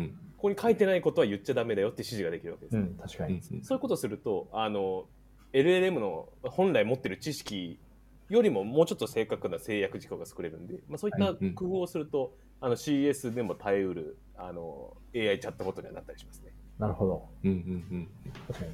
[0.00, 2.76] んここに書いてないことは言っちゃダメだよって指示ができるわけです。
[2.76, 2.94] うん。
[3.00, 3.34] 確かに。
[3.34, 3.64] うんうん。
[3.64, 5.04] そういうことをすると、あの、
[5.52, 7.78] LLM の本来持ってる知識
[8.32, 16.52] よりももうちょっと正確な制約事項が作れるんで、まあ、そういった工夫をすると、あの CS でも耐えうるあの AI チャットボットにはなったりしますね。
[16.78, 17.28] なるほど。
[17.44, 18.08] うんうん
[18.48, 18.72] 確かに。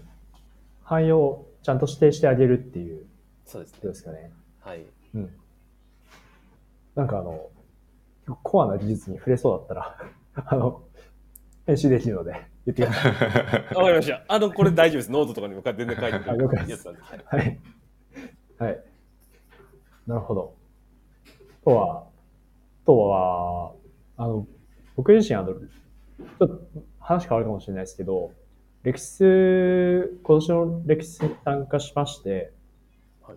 [0.84, 3.04] 汎用をちゃんと指定してあげるっていう
[3.44, 3.94] そうですねで。
[3.94, 4.32] すかね。
[4.60, 4.86] はい。
[5.14, 5.30] うん。
[6.94, 7.50] なんかあの、
[8.42, 9.96] コアな技術に触れそうだったら、
[10.46, 10.82] あの、
[11.66, 12.32] 編集できるので、
[12.64, 13.74] 言ってください。
[13.74, 14.24] わかりました。
[14.28, 15.10] あの、これ大丈夫です。
[15.10, 17.24] ノートとかにも全然書いてあく了解でするやつなんで。
[17.24, 17.60] はい
[18.58, 18.84] はい。
[20.08, 20.14] はい。
[20.14, 20.54] なるほど。
[21.64, 22.04] とは、
[22.84, 23.72] とは、
[24.16, 24.46] あの、
[24.96, 26.60] 僕自身、あの、ちょっと
[26.98, 28.32] 話変わるかもしれないですけど、
[28.82, 32.52] RecSys、今年の RecSys に参加しまして、
[33.22, 33.36] はい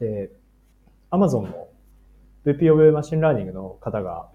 [0.00, 0.30] で、
[1.10, 1.68] Amazon の
[2.44, 4.28] VP of マシンラーニングの方が、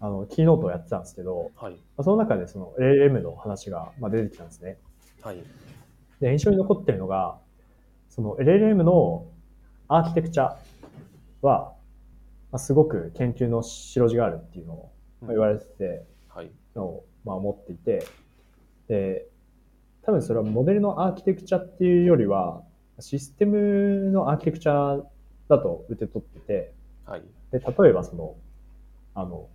[0.00, 1.72] あの、キーノートをやってたんですけど、はい。
[1.72, 4.78] まあその中でその LLM の話が、まあ、出てきたんですね。
[5.22, 5.38] はい。
[6.20, 7.38] で、印象に残ってるのが、
[8.10, 9.26] その LLM の
[9.88, 10.56] アーキテクチャ
[11.42, 11.74] は、
[12.50, 16.50] まあ、すごく研究の白地があるっていうのをまあ言われてて、はい。
[16.74, 18.06] のをまあ思っていて、
[18.88, 19.26] で、
[20.02, 22.62] 多分それはモデルのアーキテクチャっていうよりは、
[23.00, 25.04] システムのアーキテクチャ
[25.48, 26.72] だと受け取ってて、
[27.04, 27.22] はい。
[27.52, 28.36] で、例えばその、
[29.14, 29.48] あの、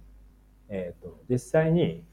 [0.69, 2.04] えっ、と、実際に、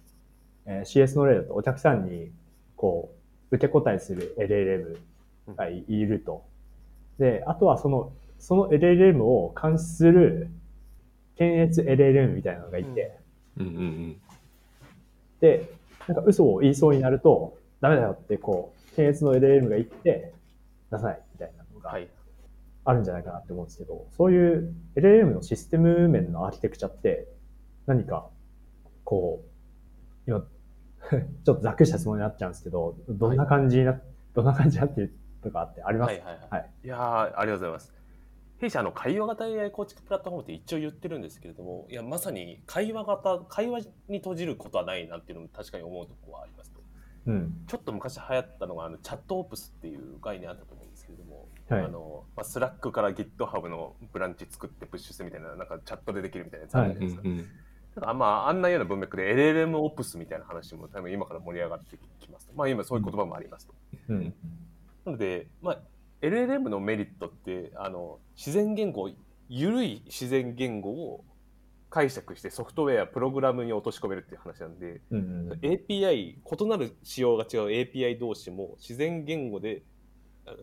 [0.66, 2.30] えー CS の例だとお客さんに、
[2.76, 3.12] こ
[3.50, 6.44] う、受け答えする LLM がいいると。
[7.18, 10.50] で、あとはその、その LLM を監視する
[11.36, 13.16] 検閲 LLM みたいなのがいて、
[13.56, 14.20] うんうんうん。
[15.40, 15.70] で、
[16.08, 20.34] なんか嘘を言いそうになると、ダメだよって、こう、検閲の LLM が言って、
[20.90, 22.08] 出さないみたいなのがはい。
[22.84, 27.28] あるんじゃないかなって思うんですけど、そういう LLM のシステム面のアーキテクチャって、
[27.86, 28.26] 何か、
[29.04, 29.42] こ
[30.26, 30.40] う、今、
[31.44, 34.00] ちょっとざっくりした質問になっちゃうんですけど、どんな感じにな、
[34.34, 36.08] どんな感じになってるとかってあります？
[36.08, 36.46] はいはいはい。
[36.50, 36.70] はい。
[36.84, 37.99] いやーありがとうございます。
[38.60, 46.80] 弊社あの会話型 AI 構築プラットフォームって一応言ってるんですけれども、いやまさに会話型会話に閉じることはないなっていうのも確かに思うところはありますと。
[47.26, 47.54] うん。
[47.66, 57.22] ちょっと昔流行ったのがあの ChatOps っていう概念あったと思うんですけれども、はいあのまあ、 Slack から GitHub のブランチ作ってプッシュするみたいななんかチャットでできるみたいなやつあるじゃないですか。
[57.24, 57.36] うんうん。
[57.96, 62.52] なんかまあ、あんなような文脈で LLM オプスみたいな話も多分今から盛り上がってきますと。
[62.54, 63.74] まあ今そういう言葉もありますと。
[64.10, 64.34] うん。
[65.06, 65.78] なので、まあ、
[66.22, 69.10] LLM のメリットってあの自然言語
[69.48, 71.24] 緩い自然言語を
[71.90, 75.18] 解釈してソフトウェア、プログラムに落とし込めるっていう話なんで、うん
[75.50, 75.58] うん。
[75.60, 79.82] API、異なる仕様が違う API 同士も自然言語で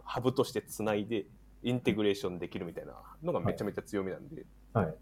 [0.06, 1.26] ハブとしてつないで
[1.64, 4.96] インテグレーションできるみたいなのがめちゃめちゃ強みなんで、はい。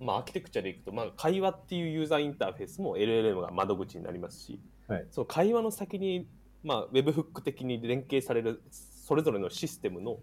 [0.00, 6.26] まあ、アーキテクチャでいくと、まあ、会話っていうユーザーインターフェースも LLM が窓口になりますし、はいその会話の先に、
[6.64, 8.60] まあ、Webhook 的に連携される
[9.04, 10.16] それぞれのシステムの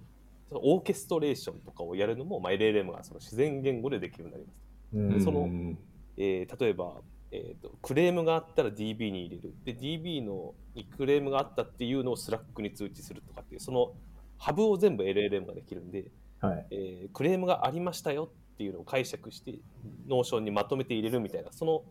[0.50, 5.22] オーケストレーションとかをやるのも、まあ、LLM がその自然言語でできるようになります。
[5.22, 5.78] うんそのうん
[6.17, 9.54] えー例えば、えーと、クレームがあったら DB に入れる。
[9.63, 13.94] で、DB のにクレームがあったっていうのを Slack に通知するとかっていう、その
[14.39, 16.67] ハブを全部 LLM ができるんで、はい。
[16.72, 19.60] えークレームがありましたよっていうのを解釈して、
[20.08, 21.84] Notion にまとめて入れるみたいな、その、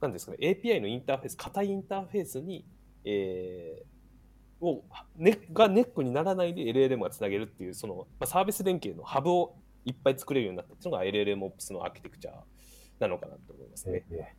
[0.00, 2.64] なんですかね、API のインターフェース、硬いインターフェースに、
[3.04, 3.93] えー
[4.64, 4.84] を
[5.16, 12.32] ね、がネックにならないで LLM がつなげるっていう、その、まあ、サービス連携のハブをいっぱい作れるようになったっていうのが LLMOps のアーキテクチャ
[12.98, 14.04] なのかなと思いますね。
[14.10, 14.34] え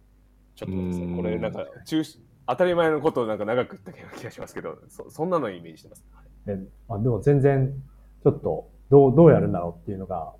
[0.56, 1.04] ちょっと待ってください。
[1.04, 6.06] うんこれなんか中止当たり前のことをなんか長く言ったような気がしますけど、そそんなのをイメージしてます。
[6.12, 6.60] はいえ
[6.90, 7.74] あでも全然、
[8.24, 10.34] ちょっと、どう、どうやるんだろうっていうのが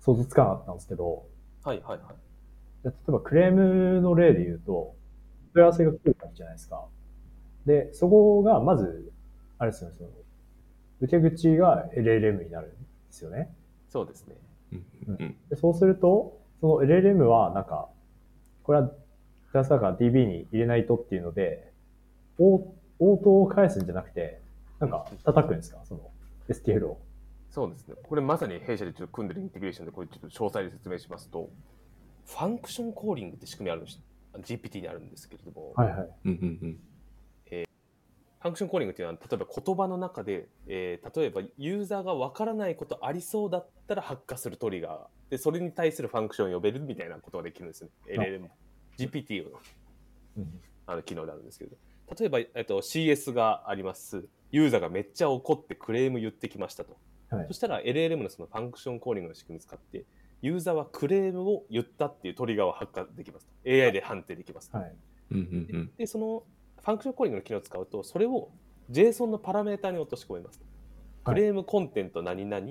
[0.00, 1.24] 想像つかなかったんですけど、
[1.62, 2.16] はいはいはい。
[2.84, 4.94] 例えばクレームの例で言うと、
[5.54, 6.84] 問い合わせが来るわけじゃないですか。
[7.64, 9.12] で、そこがまず、
[9.58, 10.10] あれですよね、その、
[11.00, 12.76] 受け口が LLM になるんで
[13.10, 13.54] すよね。
[13.88, 14.36] そうですね。
[14.72, 17.88] うんうんでそうすると、その LLM はなんか、
[18.62, 21.72] これは、ジャスだから DB に入れないとっていうので、
[22.38, 24.40] 応応答を返すんじゃなくて、
[24.80, 25.78] なんか叩くんですか？
[25.84, 26.10] その
[26.48, 26.98] STL を。
[27.50, 27.94] そうですね。
[28.02, 31.48] これまさに弊社でちょっと組んでるインテグレーションで、これちょっと詳細で説明しますと、
[32.26, 34.00] ファンクションコーリングって仕組みあるんです
[34.42, 36.08] GPT にあるんですけれども、はいはい。
[38.46, 45.30] function calling っていうのは、例えば言葉の中で、えー例えばユーザーがわからないことありそうだったら発火するトリガー。
[45.30, 47.90] で、それに対するファンクションを呼べるみたいなことができるんですね。
[48.06, 48.48] LLM。
[48.98, 49.58] GPT の
[50.38, 51.76] うんあの機能であるんですけど、
[52.16, 54.24] 例えば、えっと、CS があります。
[54.52, 56.96] ユーザーがめっちゃ怒ってクレーム言ってきましたと。
[57.30, 60.04] はいそしたら LLM のその function calling の仕組みを使って、
[60.42, 63.52] ユーザーはクレームを言ったっていうトリガーを発火できますと。
[63.68, 64.78] AI で判定できますと。
[64.78, 64.94] はい。
[65.32, 68.50] うんうんうんで、そのファンクションコーリングの機能を使うと、それを
[68.90, 70.64] JSON のパラメータに落とし込めますと。
[70.64, 70.76] はい
[71.26, 72.64] クレームコンテント何々、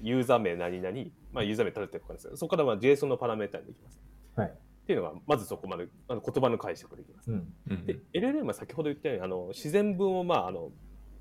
[0.00, 0.96] ユーザー名何々、
[1.30, 2.36] まあ、ユーザー名取れてるかですよ。
[2.38, 4.00] そこからまあ JSON のパラメータにできます。
[4.34, 4.48] はい。
[4.48, 4.52] っ
[4.86, 7.30] ていうのが、まずそこまであの言葉の解釈できます。
[7.30, 7.52] うん。
[7.70, 10.70] うんで、LLM は先ほど言ったように、あの自然文を、まああの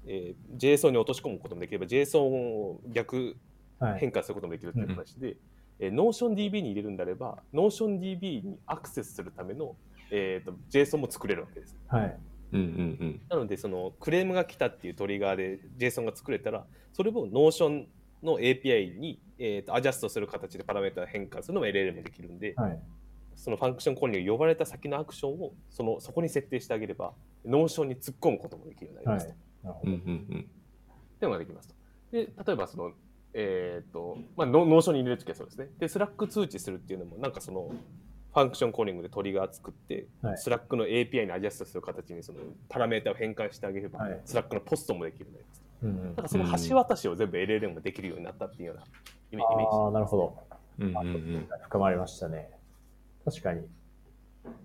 [0.07, 3.35] えー JSON に落とし込むこともできれば、JSON を逆
[3.77, 3.99] はい。
[3.99, 5.35] 変化することもできるという話で、
[5.79, 9.75] えー NotionDB に入れるんであれば、NotionDB にアクセスするための、
[10.11, 11.75] えー、と JSON も作れるわけです。
[11.87, 12.17] はい。
[12.53, 17.85] うんうんなので、そのクレームが来たっていうトリガーで JSON が作れたら、それを Notion
[18.21, 22.79] の API に、えー、とアジャストする形でパラメータを変換するのも LLM でできるんで、はい。
[23.35, 27.13] その function calling が呼ばれた先のアクションをそのそこに設定してあげれば、
[27.45, 29.33] Notion に突っ込むこともできるようになりますと。
[29.63, 29.91] なるほど。
[29.91, 30.45] うんうんうん
[31.15, 31.75] っていうのができますと。
[32.11, 32.91] で、例えばその、
[33.33, 35.69] えっ、と、まあ、ノ Notion に入れるときはそうですね。
[35.77, 37.71] で、 Slack 通知するっていうのも、なんかその、
[38.33, 42.39] function calling でトリガー作って、はいスラックの API にアジャストする形にその
[42.69, 45.61] パラメータを変換してあげれば、はい Slack のポストもできるようになります。
[45.83, 48.83] うんうんだからその橋渡しを全部 LLM ができるようになったっていうような
[49.31, 49.67] イメージ。
[49.71, 50.37] ああ、なるほど。
[50.79, 52.49] うんうんうん深まりましたね。
[53.25, 53.61] 確かに。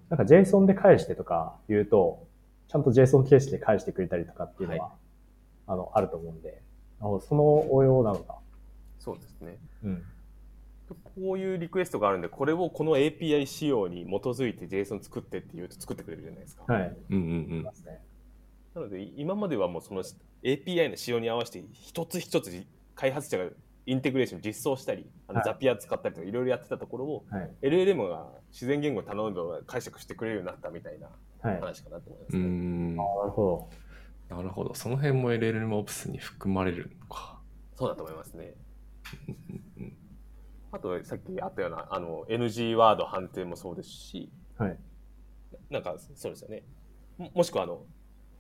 [0.09, 2.26] なんか JSON で返してとか言うと、
[2.68, 4.92] ちゃんと JSON 形式で返してくれたりとかっていうのは、は
[5.66, 6.62] あの、あると思うんで、なる
[7.00, 8.37] ほどその応用なのか。
[8.98, 9.59] そうですね。
[9.85, 10.02] うん。
[10.94, 16.72] こういうリクエストがあるんで、これをこの API 仕様に基づいて JSON 作ってって言うと作ってくれるじゃないですか。
[16.72, 16.96] はい。
[17.11, 18.01] うんうんいますね。
[18.75, 20.03] なので、今まではもうその
[20.42, 22.53] API の仕様に合わせて一つ一つ
[22.94, 23.51] 開発者が
[23.87, 27.51] インテグレーション実装したり、あのはいザピア使ったりとかいろいろやってたところを、はい。
[27.62, 31.09] LLM が自然言語を頼めば解釈してくれるようになったみたいな
[31.42, 32.27] 話かなと思いまうん。
[32.27, 32.42] うすね。
[32.42, 33.68] んなるほ
[34.29, 34.75] なるほど。
[34.75, 37.40] その辺も LLM オプスに含まれるのか。
[37.77, 38.55] そうだと思いますね。
[40.72, 44.64] あと、さっきあったようなあの NG ワード判定もそうですし、ど。
[44.64, 44.79] はい。
[45.70, 46.62] なんかそうですよね。
[47.18, 47.85] ももしくはあの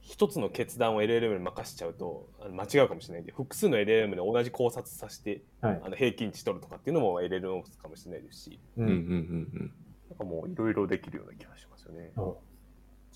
[0.00, 5.80] 一つの決断を LLM に任せちゃうとあの間違うかもしれないんで複数の LLM で同じ考察させてはい。
[5.84, 9.72] あの平均値取るとかっていうのも LLM かもしれないですしううんうんうん
[10.10, 12.12] なんかもういろいろできるような気がしますよね。
[12.16, 12.32] うん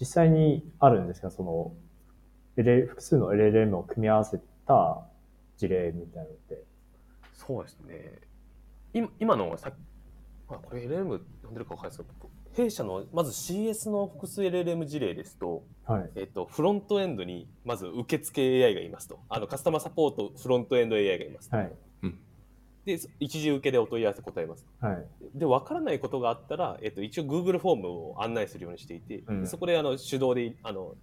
[0.01, 1.31] 実際にあるんですか？
[1.31, 1.75] その、
[2.57, 5.03] 複数の LLM を組み合わせた
[5.59, 6.65] 事例みたいなのって。
[7.35, 8.19] そうですね。
[8.93, 9.73] 今今のさ
[10.49, 16.11] まあ、これ LLM 呼んでるかわかんないですけど弊社のまず CS の複数 LLM 事例ですと、はい。
[16.17, 21.73] えっと、フロントエンドにまず受付 AI がいますとあのカスタマーサポートフロントエンド AI がいますとはい。
[22.85, 24.67] で、で、一時受けでお問い合わせ答えます。
[24.81, 25.07] はい。
[25.35, 30.95] で、わからないことがあったら、えっと、一応 Google フォームを案内するようにしていて、うんそこであの手動であの、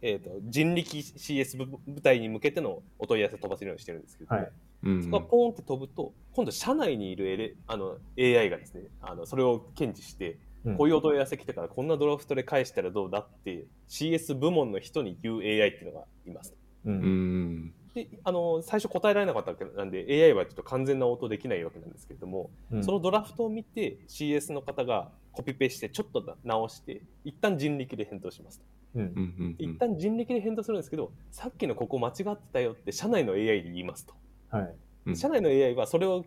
[0.00, 4.52] えっと、人力 CS 部部隊に向けてのお問い合わせ飛ばせるようにしてるんですけど、はい。
[4.88, 16.52] うんそこがポーンって飛ぶと、今度社内にいるエレあの AI がですね、あのそれを検知して、うんこういうお問い合わせ来たからこんなドラフトで返したらどうだって CS 部門の人に言う AI っていうのがいます。
[16.84, 16.90] う。
[16.90, 17.72] うんん。
[17.94, 28.64] であの最初答えられなかったわけなんで AI はちょっと完全な応答できないわけなんですけれども、うんそのドラフトを見て CS の方がコピペしてちょっと直して一旦人力で返答しますと。
[28.96, 34.14] うん一旦人力で返答するんですけど、さっきのここ間違ってたよって社内の AI に言いますと。
[34.50, 34.74] はい。
[35.06, 36.24] うん社内の AI はそれを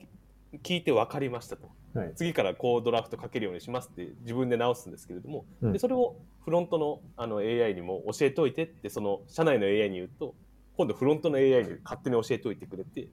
[0.64, 1.70] 聞いて分かりましたと。
[1.94, 2.14] はい。
[2.16, 10.34] 次からこうドラフトかけるようにしますって自分で直すんですけれども、うんでそれをフロントのあの AI にも教えといてってその社内の AI に言うと
[10.78, 13.08] 今度フロントの AI に勝手に教えておいてくれて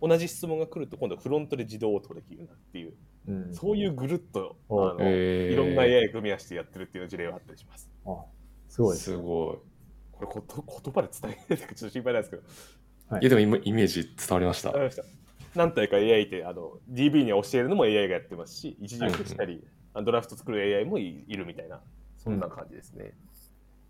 [0.00, 2.94] 同じ質問が来ると今度フロントで自動応答できるなるっていう、
[3.28, 3.54] うん。
[3.54, 7.90] そういうぐるっとあおの、えーいろんな AI 組み合わせてやってるっていう事例があったりします。
[8.06, 8.24] あ、
[8.68, 9.16] すごいですね。
[9.16, 9.62] すご
[10.12, 12.42] これこと言葉で伝えないかちょっと心配なんですけど、
[13.12, 14.72] はいや、でも今イメージ伝わりました。
[15.54, 19.62] 何体か AI ってあの DB に教えるのも AI がやってますし、一時受けしたり、
[19.94, 21.80] ドラフト作る AI もいいるみたいな、
[22.16, 23.12] そんな感じですね。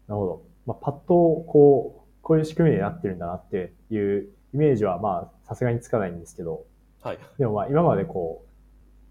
[0.08, 0.42] なるほど。
[0.66, 6.64] まあ、パッと、こう、こういう仕組みになってるんだなっていうイメージは、まあ、さすがにつかないんですけど、
[7.02, 7.18] はい。
[7.38, 8.44] でもまあ、今までこ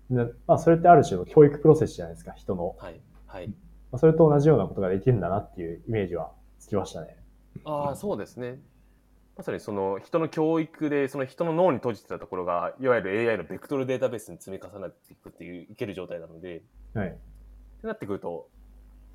[0.10, 2.76] う、なまあ、それってある種の教育プロセスじゃないですか、人の。
[2.78, 3.00] はい。
[3.28, 3.48] はい。
[3.48, 3.54] ま
[3.94, 7.16] あ、それと同じようなことができるんだなっていうイメージはつきましたね。
[7.64, 8.60] ああ、そうですね。
[9.38, 16.64] まさにその人の教育で、その人の脳に閉じてたところが、いわゆる AI のベクトルデータベースに積み重なっていくっていう、いける状態なので、
[16.94, 17.08] はい。
[17.08, 17.12] っ
[17.82, 18.50] てなってくると、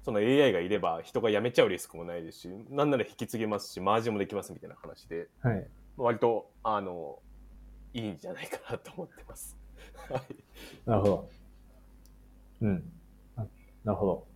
[0.03, 5.67] その AI がいれば人が辞めちゃうリスクもないですし、なんなら引き継げますし、マージンもできますみたいな話で、はい。
[5.97, 7.19] 割と、あの、
[7.93, 9.57] いいんじゃないかなと思ってます。
[10.09, 10.23] はい。
[10.87, 11.31] なるほど。
[12.63, 12.93] うん。
[13.37, 13.47] あ
[13.85, 14.27] なるほど。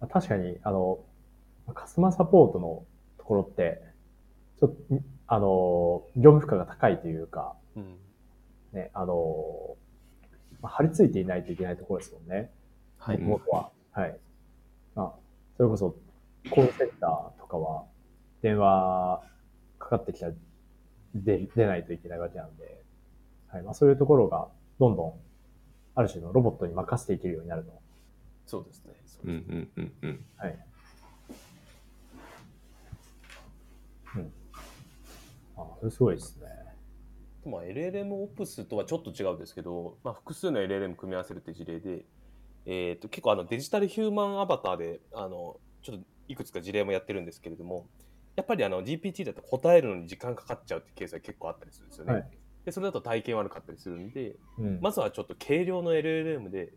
[0.00, 0.98] まあ確かに、あの、
[1.74, 2.84] カスタマーサポートの
[3.16, 3.80] ところって、
[4.60, 7.96] ちょっと、んあの、業務負荷が高いというか、うん。
[8.72, 9.76] ね、あの、
[10.60, 12.50] まあ、張り付いていないといけないところですもんね。
[12.98, 13.18] はい。
[13.18, 13.70] もともとは。
[13.92, 14.18] はい。
[14.94, 15.12] まあ、
[15.56, 15.94] それこそ、
[16.50, 17.84] コールセンターとかは、
[18.42, 19.22] 電話
[19.78, 20.32] かかってきたら
[21.14, 22.82] 出出ないといけないわけなんで、
[23.48, 23.62] はい。
[23.62, 25.12] まあ、そういうところが、どんどん、
[25.94, 27.72] ある種のロボットに任せていけるようになると。
[28.46, 28.94] そうですね。
[29.06, 30.24] そううんですねうんうんうん。
[30.36, 30.58] はい。
[34.16, 34.32] うん。
[35.56, 36.46] あ、それすごいですね。
[37.46, 42.04] まあ、LLM オプスとはちょっと違うんですけど、まあ、複数の LLM 組み合わせるって事例で、
[42.66, 47.86] えー、と結構あのデジタルヒューマンアバターであのちょっといくつか事例もやってるんですけれども
[48.36, 52.12] やっぱりあの GPT だと答えるのに時間かかっちゃうってケースが結構あったりするんですよね。
[52.12, 52.28] はい
[52.68, 54.78] でそれだと体験悪かったりするんでうん。
[54.82, 56.74] まずはちょっと軽量の LLM で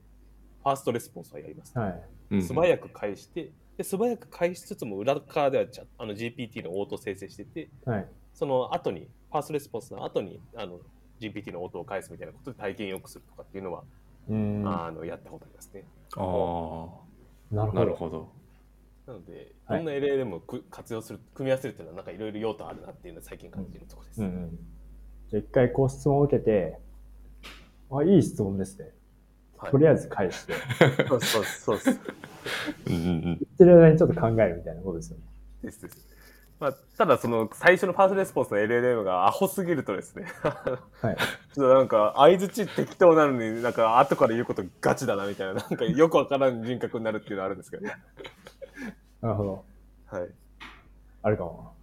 [0.63, 1.77] ファーストレスポンスはやります。
[1.77, 2.01] はい。
[2.31, 8.07] うん素早く返してで素早く返しつつも裏側ではちゃあの GPT の応答生成しててはい。
[8.33, 10.79] その後に、ファーストレスポンスの後に、あの、
[11.19, 13.83] GPT の音を返すみたいなことで体験良くするとかっていうのは、
[14.29, 14.63] うん。
[14.63, 15.85] なあの、やったことありますね。
[16.17, 16.23] ああ、
[17.65, 17.79] るほど。
[17.79, 18.31] なるほど。
[19.07, 24.21] なので、いはいろんな LLM をく活用する、組み合わせるっていうのは、なんかいろいろ用途あるなっていうのは最近感じるところです。
[24.21, 24.59] うんうん。
[25.29, 26.77] じゃあ一回こう質問を受けて、
[27.91, 28.85] あ、いい質問ですね。
[29.57, 31.99] はいとりあえず返して、言 そうそうそうです。
[32.87, 33.33] うんうんうん。
[33.35, 35.23] ってる間にちょっと考えるみたいなことですよね。
[35.61, 36.11] ですです。
[36.62, 40.28] まあ、ただ、その、最初のファーストレスポンスの LLM がアホすぎるとですね、
[41.02, 41.17] はい。
[41.17, 47.95] ちょっとなんか、相づち適当なのに、なんか、後から言うことガチだなみたいな、なんか、よくわからん人格になるっていうのはあるんですけどね。
[49.21, 49.65] なるほど。
[50.06, 50.30] はい。
[51.24, 51.74] あるかも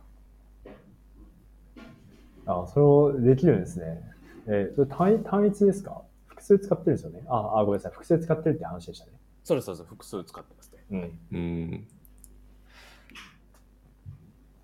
[2.46, 2.52] な。
[2.62, 4.00] あ、それをできるんですね。
[4.46, 6.02] えーそれ単一単一ですか？
[6.28, 7.22] 複数使ってるんですよね。
[7.28, 7.92] あ、あごめんなさい。
[7.92, 9.12] 複数使ってるって話でしたね。
[9.44, 9.88] そうです、そうです。
[9.88, 10.78] 複数使ってますね。
[10.90, 11.18] うん。
[11.32, 11.88] うん。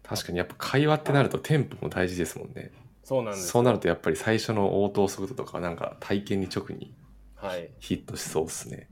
[0.04, 2.70] 確かにやっぱ会話ってなるとテンポも大事ですもんね。
[3.02, 6.94] そうなんですよそうなるとやっぱり最初の応答速度とかなんか体験に直に
[7.34, 7.70] はい。
[7.78, 8.88] ヒットしそうですね。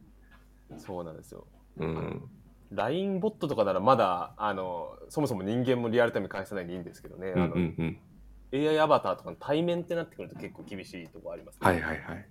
[0.77, 1.47] そうなんですよ。
[1.79, 2.23] うん。
[2.71, 7.29] LINE ボットとかならまだ、あの、そもそも人間もリアルタイム返さないでいいんですけどね。
[7.29, 7.99] うんあのうんうん。
[8.53, 11.71] AI アバターとかの対面ってなってくると結構厳しいところありますね。
[11.71, 12.27] はいはいはい。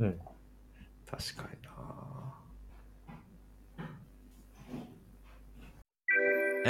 [0.00, 0.18] うん。
[1.10, 1.70] 確かにな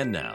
[0.00, 0.34] And now,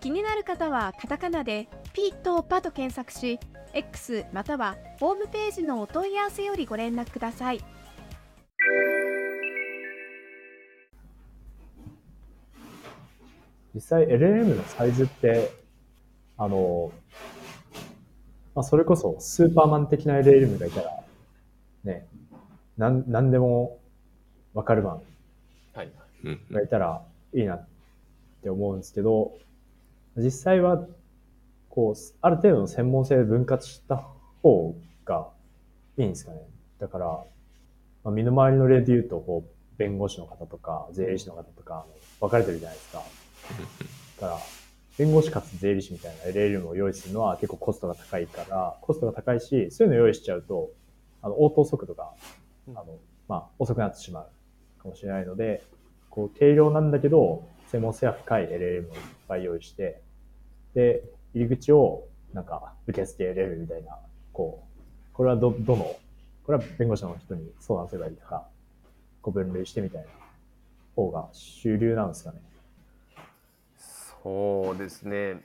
[0.00, 3.40] 気になる方はカタカナでピーとパと検索し
[3.74, 7.60] X またはホームページのお問い合わせよりご連絡ください
[13.74, 15.52] 実際 LLM のサイズって、
[16.36, 16.90] あの、
[18.54, 21.00] まあ、それこそスーパーマン的な LLM がいたら、
[21.84, 22.04] ね、
[22.76, 23.78] なん、なんでも
[24.52, 25.02] わかるマン
[25.74, 25.92] はい。
[26.24, 27.02] うんがいたら
[27.34, 27.66] いいなっ
[28.42, 29.32] て思うんですけど、
[30.18, 30.86] 実際は、
[31.68, 33.96] こう、ある程度の専門性で分割した
[34.42, 35.28] 方が
[35.96, 36.38] いいんですかね。
[36.78, 41.86] だから、まあ、身の回りの例で言うと、こう、弁護士の方とか、税理士の方とか、
[42.20, 43.02] 分かれてるじゃないですか。
[44.20, 44.38] だから、
[44.98, 50.70] 弁護士かつ税理士みたいな LLM を用意するのは結構コストが高いから、コストが高いし、そういうの用意しちゃうと、
[51.22, 52.10] あの、応答速度が、
[52.68, 52.98] あの、
[53.28, 55.62] まあ、遅くなってしまうかもしれないので、
[56.10, 60.02] こう、軽量なんだけど、専門性は深い LLM をいっぱい用意して、
[60.74, 61.02] で、
[61.34, 63.98] 入り口を、なんか、受付 LLM みたいな、
[64.32, 65.96] こう、これはど、どの、
[66.44, 68.46] これは弁護士の人に相談すればいいとか、
[69.22, 70.08] こう分類してみたいな
[70.94, 72.40] 方が主流なんですかね。
[74.22, 75.42] そうですね。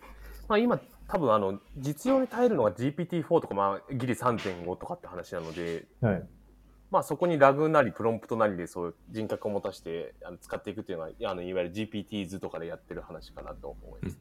[0.48, 6.24] まあ、今、多分あの実用に耐えるのが GPT-4 とか、まあ、ギリ3.5とかって話なので、はい。
[6.90, 14.20] まあ、そこにラグなりプロンプトなりでそういう人格を持たせてあの使っていくっていうのがあのいわゆる GPTs とかでやってる話かなと思います。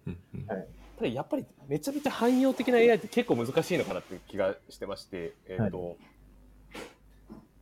[0.48, 0.66] はい
[1.03, 5.96] ただやっぱりめちゃめちゃ汎用的な AI って結構難しいのかなって気がしてまして、えーと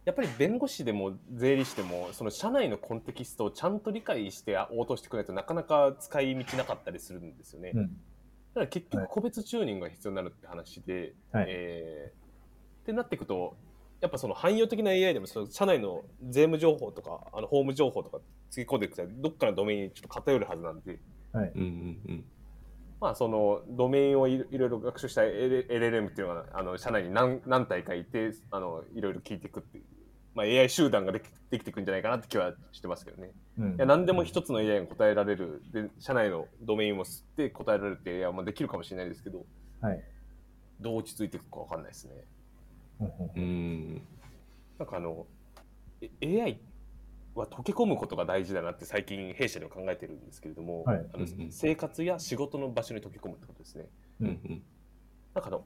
[0.07, 7.73] やっぱり弁護士でも税理士でもその社内のコンテキストをちゃんと理解して応答してくれないとなかなか使い道なかったりするんですよね。
[7.75, 7.83] うん。
[7.83, 7.89] だ
[8.55, 13.57] から結局個別チューニングが必要になるって話で、はいえーってなっていくと
[14.01, 18.21] やっぱその汎用的な AI でもその社内の税務情報とかあの法務情報とか
[18.51, 20.99] つぎ込んでいくとどっかのドメインにちょっと偏るはずなんで、
[21.33, 21.53] はい。
[21.55, 22.25] うんうんうん
[23.01, 29.85] まあ、そのドメインをいろいろ学習した LLM っていうのがあの社内に何何体かいてあのいろいろ聞いていくっていう、
[30.35, 33.31] まあ、AI 集団ができできていくんじゃないかなって気はしてますけどね。
[33.59, 39.47] うんいや何でも一つの AI が答えられるで社内のドメインを吸って答えられるって AI はまあできるかもしれないですけど
[39.81, 40.05] はい。
[40.79, 42.13] どう落ち着いていくかわかんないですね。
[43.35, 44.03] うん
[44.79, 45.27] なんかあの
[46.03, 46.61] え AI
[47.41, 53.87] は溶け込むことが大事だなって最近弊社では考えてるんですけれども、はいあのうんうん生活や仕事の場所に溶け込むってことですね。
[54.21, 54.63] うんうん
[55.35, 55.65] なんかあの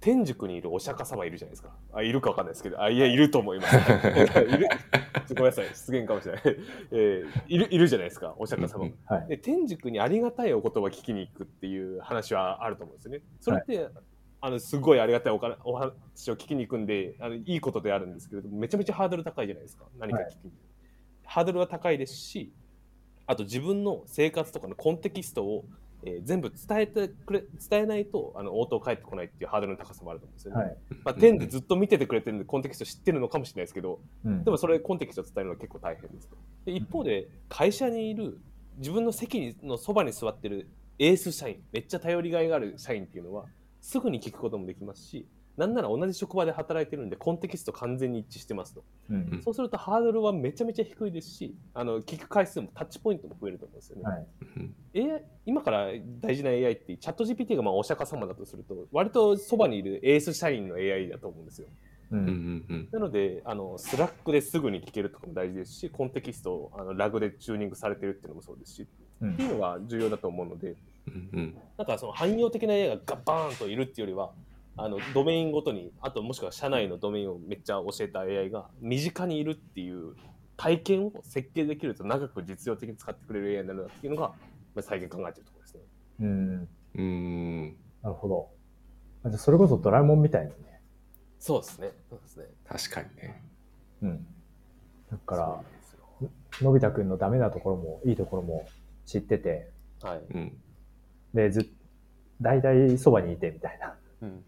[0.00, 1.70] 天竺にいるお釈迦様いるじゃないですか。
[1.92, 3.76] あいるかわかんないですけど、あいやいると思います。
[5.30, 6.42] ごめんなさい失言かもしれない。
[6.90, 8.86] えーいるいるじゃないですかお釈迦様。
[8.86, 9.28] うんはい。
[9.28, 13.20] で天竺にありがたいお言葉聞きに行くっていう話はあると思うんですよね。
[13.38, 13.88] それって、
[14.44, 15.92] あのすごいありがたいおかお話
[16.32, 20.52] を聞きに行くんであのいいことであるんですけれどもめちゃめちゃハードル高いじゃないですか何か聞きに、
[21.32, 22.52] ハードルは高いですし
[23.26, 25.64] あと自分の生活とかのコンテキストを、
[26.04, 30.62] えー全部伝えてくれ伝えないとあの応答返ってこないっていうハードルの高さもあると思うんですよね。
[30.62, 30.76] はい。
[31.04, 36.36] まあ、天でずっと見ててくれてるんでコンテキスト知ってるのかもしれないですけどうんでもそれコンテキストを伝えるのは結構大変ですと。
[36.66, 38.38] で一方で会社にいる
[38.78, 40.68] 自分の席のそばに座ってる
[40.98, 43.46] エース社員めっちゃ頼りがいがある社員っていうのは
[43.80, 45.26] すぐに聞くこともできますし
[45.62, 48.82] なんなら同じ職場で働いてるんでコンテキスト完全に一致してますと。
[49.10, 54.02] うんそうするとハードルはめちゃめちゃ低いですしあの聞く回数もタッチポイントも増えると思うんですよね。
[54.02, 54.26] はい。
[55.46, 55.88] 今から
[56.20, 61.68] 大事な AI ってチャット GPT がまあお釈迦様だとすると割とそばにいるエース社員の AI だと思うんですよ。
[62.10, 62.16] う。
[62.16, 68.86] うんうんんうんなので、あの、 Slack ですぐに聞けるとかも大事ですし、コンテキストをあの RAG でチューニングされてるっていうのもそうですし、
[69.22, 74.32] うんっていうのが重要だと思うので、うんうんなんかその汎用的な AI がガッバーンといるっていうよりは、
[74.76, 80.14] あの、ドメインごとに、あともしくは社内のドメインをめっちゃ教えた AI が身近にいるっていう
[80.56, 84.28] 体験を設計できると長く実用的に使ってくれる AI になるなっていうのが、
[84.74, 85.82] まあ、最近考えてるところですね。
[86.20, 86.68] うん。
[86.94, 88.48] うんなるほど。
[89.24, 90.80] あじゃあそれこそドラえもんみたいですね。
[91.38, 91.90] そうですね。
[92.08, 92.46] そうですね。
[92.64, 93.42] 確かにね
[94.02, 94.26] うん。
[95.10, 95.62] だから
[96.62, 98.66] のび太くんのダメなところもいいところも
[99.04, 99.70] 知ってて、
[100.00, 100.18] はい。
[100.34, 100.56] うん
[101.34, 101.64] で、ずっ
[102.42, 103.94] 大体そばにいてみたいな。
[104.22, 104.44] うん。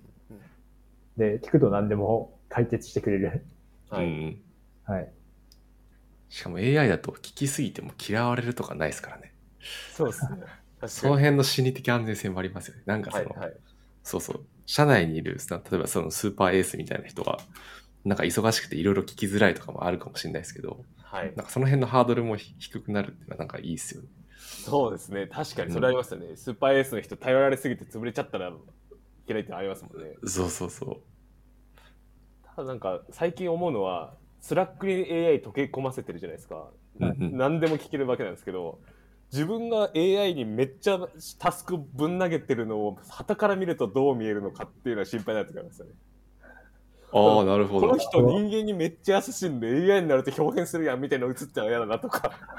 [1.16, 3.46] で、聞くと何でも解決してくれる。
[3.90, 4.06] はい。
[4.06, 4.40] うん
[4.84, 5.14] はい。
[6.28, 9.32] しかも AI だと聞きすぎても嫌われるとかないですからね
[9.92, 10.38] そうですね。
[10.86, 13.54] その辺の心理的安全性もありますよねなんかその、はいはい。
[14.02, 17.38] そうそう社内にいるさ例えばそのスーパーエースみたいな人が
[18.04, 25.26] なんか忙しくていろいろ聞きづらいとかもあるかもしれないですけどはいなんかその辺のハードルもひ低くなるっていうのはなんかいいですよねそうですね。
[25.26, 26.36] 確かにそれありますよね。
[26.36, 28.52] スーパーエースの人頼られすぎて潰れちゃったらい
[29.26, 30.14] けないってのありますもんね。
[30.24, 30.96] そうそうそう
[32.56, 36.70] ただなんか最近思うのは、 Slack に AI 溶け込ませてるじゃないですか。
[37.00, 38.78] うんうん何でも聞けるわけなんですけど、
[39.32, 41.00] 自分が AI にめっちゃ
[41.38, 45.92] タスクぶん投げてるのを、傍から見るとどう見えるのかっていうのは心配になってきますよね。
[47.12, 47.98] ああ、なるほどこの。
[47.98, 52.30] 人人間にめっちゃ優しいんで AI になると表現するやんみたいなの映っちゃ嫌だなとか。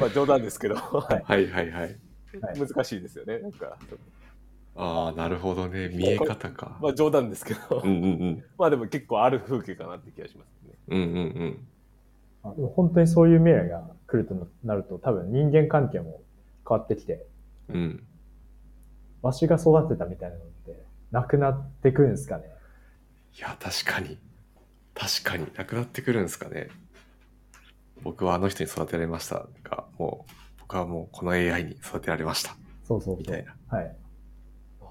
[0.00, 1.70] まあ冗談ですけど、はいはいはい。
[1.70, 1.98] はい
[2.58, 3.38] 難しいですよね。
[3.38, 3.76] なんか、
[4.76, 5.88] ああ、なるほどね。
[5.88, 6.78] 見え方か。
[6.80, 8.44] まあ冗談ですけど、うんうんうん。
[8.58, 10.74] まあでも結構ある風景かなって気がしますね。
[10.88, 11.68] うんうんうん。
[12.42, 16.20] あでも本当にそういう未来が来るとなると、多分人間関係も
[16.68, 17.24] 変わってきて、
[17.68, 18.04] うん。
[19.22, 22.44] わしが育てたみたいなのって、なくなってくるんですかね？
[23.38, 24.18] いや、確かに。
[24.94, 25.46] 確かに。
[25.56, 26.68] なくなってくるんですかね。
[28.02, 32.56] 僕はあの人に育てられましたが、もう、僕はもうこの AI に育てられました。
[32.84, 33.56] そうそうそみたいうな。
[33.68, 33.96] はい。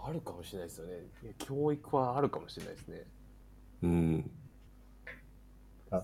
[0.05, 0.93] あるかもしれないですよね。
[1.37, 3.03] 教育はあるかもしれないですね。
[3.83, 4.31] うん。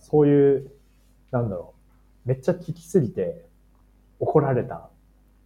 [0.02, 0.72] そういう、
[1.32, 1.74] なんだろ
[2.26, 3.46] う、めっちゃ聞きすぎて
[4.20, 4.90] 怒られた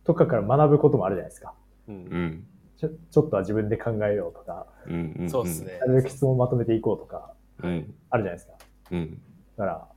[0.04, 1.54] とかから学ぶこともあるじゃないですか。
[1.88, 2.48] うんうん。
[2.78, 5.30] ちょちょっとは自分で考えようとか、うんうんん。
[5.30, 5.62] そうです。
[5.62, 5.86] ねな。
[5.88, 7.34] るべく質問をまとめていこうとか、
[7.64, 7.94] うん。
[8.10, 8.54] あるじゃないですか。
[8.92, 9.22] うん。
[9.58, 9.88] だから、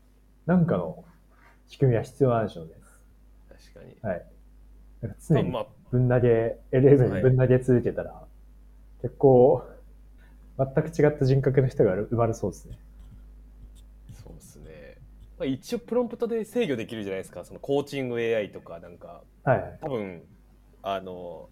[0.46, 1.04] なんかの
[1.68, 2.72] 仕組みは必要なんでしょうね。
[3.48, 3.96] 確かに。
[4.02, 4.26] はい。
[5.02, 8.25] なんか常にまあ、ぶん投げ、LM にぶん投げ続けたら、
[9.06, 9.62] 結構、
[10.58, 12.76] 全く違った人格の人が生まれそうですね。
[14.24, 14.96] そうですね。
[15.38, 17.44] まあ、一応プロンプトで制御できるじゃないですか。
[17.44, 19.78] そのコーチング AI とか、なんか、はいはい。
[19.80, 20.22] 多分、
[20.82, 21.48] あの、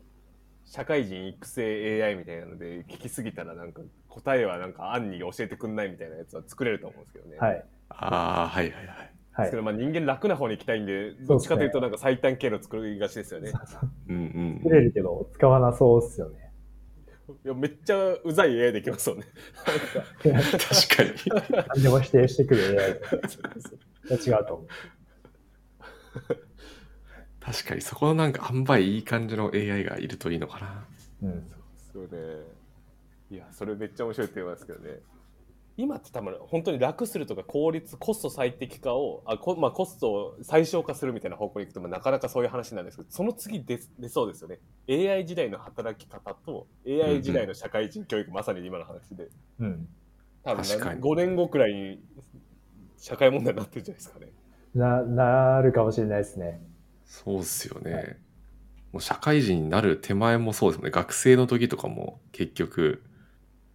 [0.64, 7.36] 社会人育成 AI みたいなので聞きすぎたらなんか答えはなんか案に教えてくんないみたいなやつは作れると思うんですけどね。
[7.38, 7.64] はい。
[7.90, 9.14] ああ、はいはいはい。
[9.34, 9.57] はいですけ。
[9.59, 13.52] どまあ人間楽な方に行きたいんで、どっちかというとなんか最短経路作りがちですよね。
[14.09, 16.43] うん作れるけど、使わなそうっすよね。
[17.26, 19.24] いやめっちゃうざい AI できますよね。
[20.24, 20.32] うん。
[20.34, 20.50] 確
[20.96, 21.64] かに。
[21.68, 23.00] 何でも否定してくる
[24.10, 24.68] AI と違うと思う。
[27.40, 30.86] 確かに、そこのなんか、塩梅いい感じの AI がいるといいのかな。
[31.22, 31.52] うん。
[31.92, 32.08] そうね。
[33.30, 35.00] いや、それめっちゃ面白いって言いますけどね。
[35.76, 44.60] 今って多分本当に楽するとか効率、コスト最適化を、あこまあ、コストを最小化するみたいな方向に行くと、まあ、なかなかそういう話なんですけど、その次出出そうですよね。
[44.88, 49.28] AI 時代の働き方と AI 時代の社会人教育、まさに今の話で。
[49.58, 49.88] うん。
[50.44, 52.00] 多分確かに5年後くらいに
[52.96, 54.32] 社会問題になってるんじゃないですかね。
[54.74, 56.60] な、なるかもしれないですね。
[57.04, 57.92] そうっすよね。
[57.92, 58.16] はい
[58.94, 60.92] もう社会人になる手前もそうですもんね。
[60.92, 63.02] 学生の時とかも結局、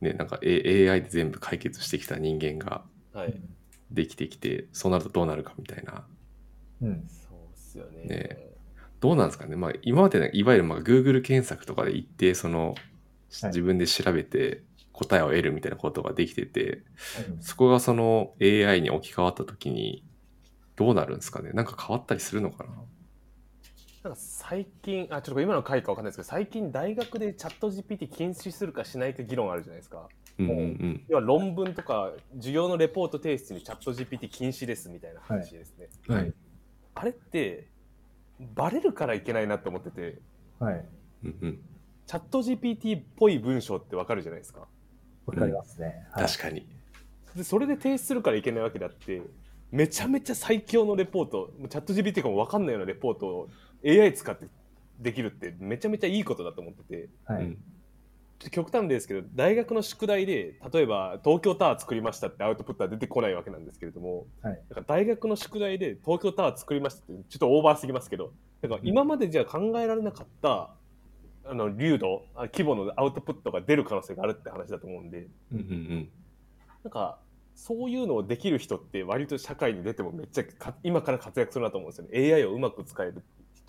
[0.02, 2.84] ね、なんか A- AI で全部解決してきた人間が
[3.14, 3.34] はい。
[3.92, 6.06] できてきて、そうなるとどうなるかみたいな。
[6.82, 7.08] うん。
[7.08, 8.04] そうっすよね。
[8.06, 8.38] ね
[9.00, 9.56] どうなんですかね。
[9.56, 12.76] まあ今までねいわゆるまあ Google 検索とかで一定その、はい
[13.44, 16.84] 自分で調べて答えを得るみたいなことができてて、
[17.30, 20.04] うんそこがその AI に置き換わった時に
[20.76, 21.52] どうなるんですかね。
[21.52, 22.72] なんか変わったりするのかな。
[24.04, 30.08] なんか最近、あ、ちょっと今の回かわかんないですけど、最近大学でチャット GPT 禁止するかしないか議論あるじゃないですか。
[30.38, 31.04] うんうんうん。
[31.10, 35.90] 要は論文とか授業のレポート提出にチャット GPT 禁止ですみたいな話ですね。
[36.08, 36.34] はい。
[36.96, 37.68] あれって、
[38.56, 40.20] バレるからいけないなって思ってて、
[40.60, 40.86] はい。
[41.26, 41.60] うんうん。
[42.08, 44.62] チャット GPT っぽい文章ってわかるじゃないですか。
[45.26, 46.08] わかりますね。
[46.12, 46.66] はい確かに。
[47.36, 49.22] でそれで提出するからいけないわけであって、
[49.72, 53.50] めちゃめちゃ最強のレポート、チャット GPT かもわかんないようなレポートを
[53.86, 54.48] AI 使って
[55.00, 57.44] できるってめちゃめちゃいいことだと思ってて、はい。
[57.44, 57.58] うん。
[58.52, 64.62] 極端ですけど大学の宿題で例えば東京タワー作りましたってアウトプットは出てこないわけなんですけれども、はい。
[64.70, 70.72] なんか大学の宿題で東京タワー作りましたってちょっとオーバーすぎますけどなんか今までじゃ考えられなかった
[71.46, 75.28] あの流度あ規模のアウトプットが出る可能性があるって話だと思うんで。
[75.52, 76.10] うんうん
[76.82, 77.20] なんか
[77.56, 82.34] そういうのをできる人って割と社会に出てもめっちゃか今から活躍するなと思うんですよね。
[82.34, 83.22] AI をうまく使える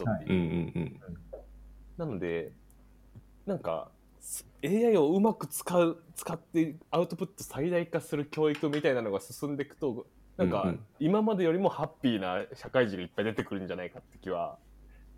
[0.05, 0.40] 人っていううん。
[0.40, 1.01] うんうん
[1.96, 2.53] なので、
[3.44, 3.90] なんか、
[4.20, 10.07] す AI をうまく使う、使ってアウトプット最大化する教育みたいなのが進んでいくと、
[10.38, 14.59] なんか今までよりもハッピーな社会人がいっぱい出てくるんじゃないかって気は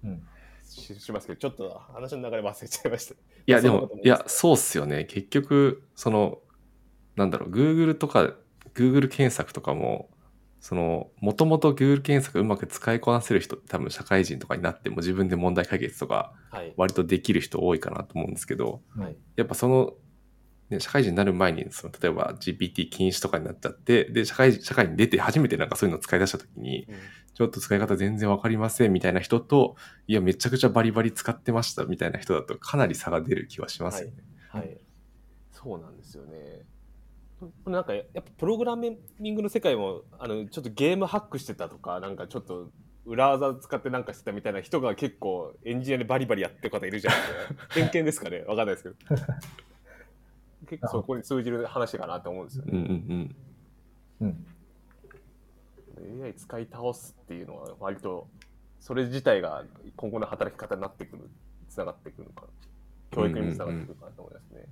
[0.03, 0.23] うん。
[0.65, 3.15] ししますけど、ちょっと話の流れ忘れちゃいました。
[3.15, 3.17] い
[3.47, 5.05] や、でもいや、そうっすよね。
[5.05, 6.39] 結局、その、
[7.15, 8.35] なんだろう、Google とか、
[8.75, 10.09] Google 検索とかも、
[10.63, 16.73] その、もともと Google 検索うまく使いこなせる人って多分社会人とかになっても自分で問題解決とかはい。
[16.77, 19.17] 割とできる人多いかなと思うんですけど、はい。
[19.35, 19.93] やっぱその、
[20.71, 26.95] ね、社会人になる前に、その、例えば GPT 禁止とかになっちゃって、で、社会、社会に出て初めてなんかそういうのを使い出した時に、うん
[27.35, 34.17] ちょっと使い方全然わかりませんみたいな人と、いや、めちゃくちゃバリバリ使ってましたみたいな人だとかなり差が出る気はしますよね。
[34.51, 34.79] はい。
[35.51, 36.62] そうなんですよね。
[37.67, 42.71] なんかやっぱプログラミングの世界もあのちょっとゲームハックしてたとかなんかちょっと
[43.05, 48.41] 裏技使ってなんかしてたみたいな人が結構エンジニアでバリバリやってる方いるじゃないですか偏見ですかね？
[48.47, 48.95] わかんないですけど。
[50.69, 52.85] 結構そこに通じる話かなと思うんですようんうね、
[53.17, 53.37] ん。
[54.21, 54.27] う
[56.21, 56.25] ん。
[56.25, 58.29] AI 使い倒すっていうのは割と
[58.79, 59.65] それ自体が
[59.97, 61.29] 今後の働き方になってくる
[61.69, 62.49] つながってくるのかな。
[63.11, 64.67] 教育にもつながってくるかなと思いますね、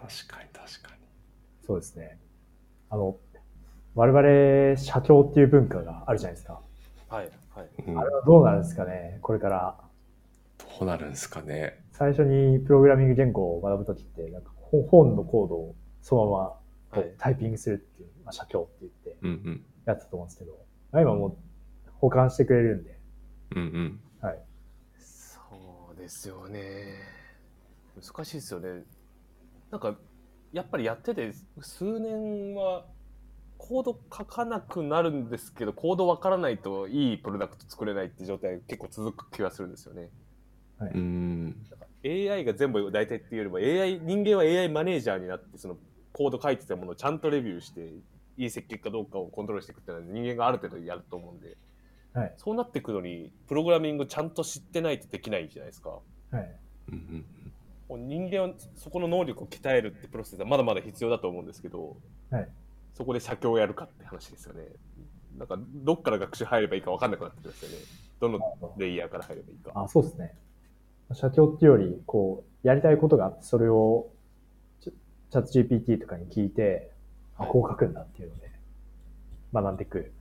[0.00, 1.00] 確かに確かに。
[1.66, 2.18] そうですね。
[2.90, 3.16] あの、
[3.94, 6.60] 我々、社長っていう文化があるじゃないですか。
[7.08, 9.18] はいはいうんあれはどうなるんですかね？
[9.22, 9.80] これから。
[10.58, 11.82] どうなるんですかね？
[11.92, 16.58] 最初にプログラミング言語を学ぶときって、なんか本本のコードをそのま
[17.00, 19.64] まタイピングするっていう、まあ、写経って言ってうんうん。
[19.86, 20.52] やってたと思うんですけど、
[20.92, 21.36] まあ今もう
[21.94, 22.98] 保管してくれるんで、
[23.54, 24.00] うんうん。
[24.20, 24.38] はい。
[24.98, 25.40] そ
[25.94, 26.98] うですよね。
[27.94, 28.82] 難しいですよね。
[29.76, 29.98] なんか、
[30.52, 32.86] やっぱりやってて、数年は、
[33.58, 40.10] コード書かなくなるんですけど、コードわからないといいプロダクト作れないって状態結構続く気がするんですよね。
[40.94, 41.56] うん。
[42.04, 45.76] AI が全部大体っていうよりも、AI、人間は AI マネージャーになって、その
[46.12, 47.92] コード書いてたものをちゃんとレビューして、
[48.38, 51.56] いい設計かどうかをコントロールしていくっていうのは人間がある程度やると思うんで、
[52.12, 52.34] はい。
[52.36, 55.98] そうなってくのに、プログラミングちゃんと知ってないとできないじゃないですか。
[56.30, 56.56] はい。
[57.88, 61.96] 人間はそこの能力を鍛えるってプロセスはまだまだ必要だと思うんですけど、
[62.30, 62.48] はい。
[62.94, 64.64] そこで写経をやるかって話ですよね。
[65.38, 67.76] なんかどっから学習入ればいいか分かんなくなってきますよね。
[68.20, 68.40] どの
[68.78, 69.72] レイヤーから入ればいいか。
[69.74, 70.34] あ、そうですね。
[71.12, 74.10] 社長っていうより、こう、やりたいことがあって、それを
[74.80, 76.90] チャチャット GPT とかに聞いて、
[77.36, 78.50] あ、こう書くんだっていうので、
[79.52, 80.12] 学んでいく。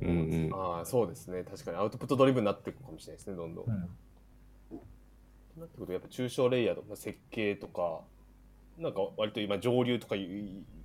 [0.00, 0.12] うんう
[0.48, 0.50] ん。
[0.54, 1.44] ああ、そうですね。
[1.44, 3.64] 確かにアウトプットドリブンになっていくかもしれないですね、どんどん。
[3.66, 3.88] うん。
[5.60, 8.00] なってくると、やっぱ抽象レイヤーとか設計とか、
[8.78, 10.14] なんか割と今上流とか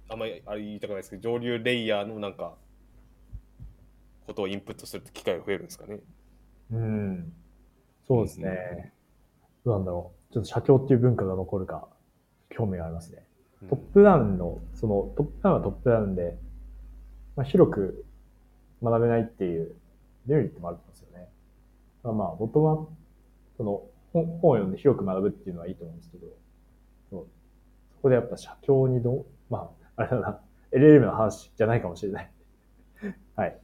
[0.10, 2.56] あんまりあれ言いたくないですけど、上流レイヤーのなんか、
[4.26, 6.00] ことをインプットする機会が増えるんですかね。
[6.72, 7.34] うん。
[8.08, 8.94] そうですね。
[9.66, 10.34] どうなんだろう。
[10.34, 11.88] ちょっと社協っていう文化が残るか、
[12.50, 13.18] 興味がありますね。
[13.18, 16.38] うんトップダウンの、その、トップダウンはトップダウンで、
[17.38, 18.06] まあ、広く
[18.84, 19.74] 学べないっていう
[20.26, 21.30] デメリットもあると思うんですよね。
[22.04, 22.92] まあまあ、ボトムアップ、
[23.56, 26.28] その、本本を読んで広く学ぶっていうのはいいと思うんですけど、
[27.09, 27.28] そう
[27.95, 30.39] そこでやっぱ社協にどう、まあ、あれだな、
[30.72, 32.32] LLM の話じゃないかもしれない。
[33.36, 33.59] はい。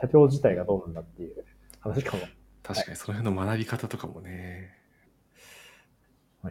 [0.00, 1.44] 社協自体がどうなんだっていう
[1.80, 2.22] 話かも。
[2.62, 4.78] 確かにその辺の学び方とかもね。
[6.42, 6.50] な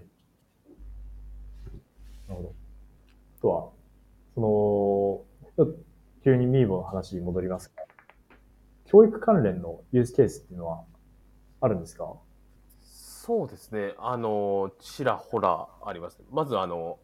[2.35, 2.49] るほど。
[3.39, 3.71] あとは、
[4.35, 5.25] そ
[5.57, 5.67] の、
[6.23, 7.83] 急にミーボの話に戻りますが、
[8.85, 10.83] 教育関連のユースケースっていうのは
[11.61, 12.15] あるんですか？
[13.29, 13.93] そうですね。
[13.99, 16.19] あの、ちらほらあります。
[16.31, 16.97] まず、あの、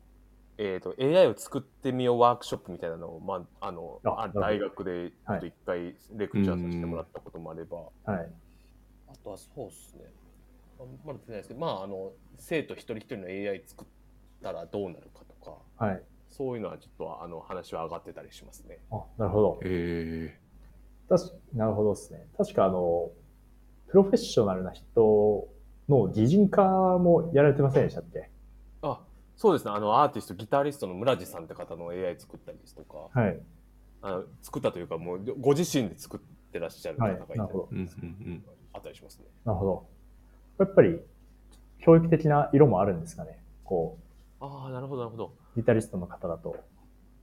[0.58, 8.32] えっ、と、AI を作ってみようワークショップみたいなのを、まあ、あの、あ大学でちょっと一回レクチャーさせてもらったこともあれば、はい。
[9.08, 10.06] あとはそうですね。
[10.80, 13.88] あまだ出てないですけど、まあ、あの、生徒一人一人の AI 作っ
[14.42, 16.02] たらどうなるかとか、はい。
[16.28, 18.80] そういうのはちょっと、あの、話は上がってたりしますね。
[18.90, 19.60] あ、なるほど。
[19.64, 20.36] え
[21.08, 22.26] 確かなるほどですね。
[22.36, 23.12] 確かあの、
[23.90, 25.54] プロフェッショナルな人
[25.90, 28.30] の擬人化もやられてませんでしたっけ？
[28.82, 29.06] あ、
[29.36, 29.72] そうですね。
[29.72, 33.40] あの、アーティスト、ギタリストの村地さんって方の AI 作ったりですとか、はい。
[34.02, 36.20] あの作ったというか、もうご自身で作っ
[36.52, 37.50] てらっしゃる方がいたり、はい。
[37.72, 38.46] うん。
[38.74, 39.26] あったりしますね。
[39.46, 39.88] なるほど。
[40.60, 41.00] やっぱり、
[41.80, 43.40] 教育的な色もあるんですかね？
[43.64, 43.98] こ
[44.40, 45.34] ああ、なるほど、なるほど。
[45.56, 46.56] う、ギタリストの方だと。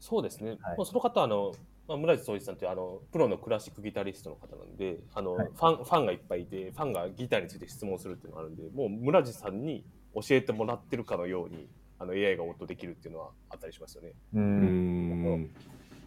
[0.00, 0.58] そうですね。
[0.62, 1.52] はいもうその方はあの、
[1.93, 9.84] まあ、村地総一さんというあのプロのクラシックギタリストの方なんで、あの、はいファンファンがいっぱいいて、ファンがギターについて質問するっていうのがあるんで、もう村地さんに
[10.14, 11.68] 教えてもらってるかのように、
[11.99, 14.12] あの AI が応答できるっていうのはあったりしますよね。
[14.34, 14.38] う。
[14.38, 15.51] うんん。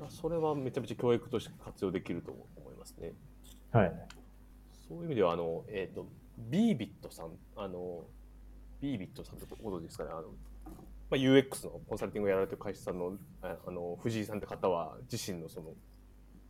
[0.09, 3.13] それはめちゃめちゃ教育として活用できると思いますね。
[3.71, 3.93] はい。
[4.87, 6.07] そういう意味では、あの、えっ、と、
[6.37, 8.05] ビービットさん、あの、
[8.81, 10.29] ビービットさんってご存知ですかね、あの、
[11.09, 15.73] まあ、UX のコンサルティングをやられてる会社さんの、ああの、藤井さんって方は、自身のその、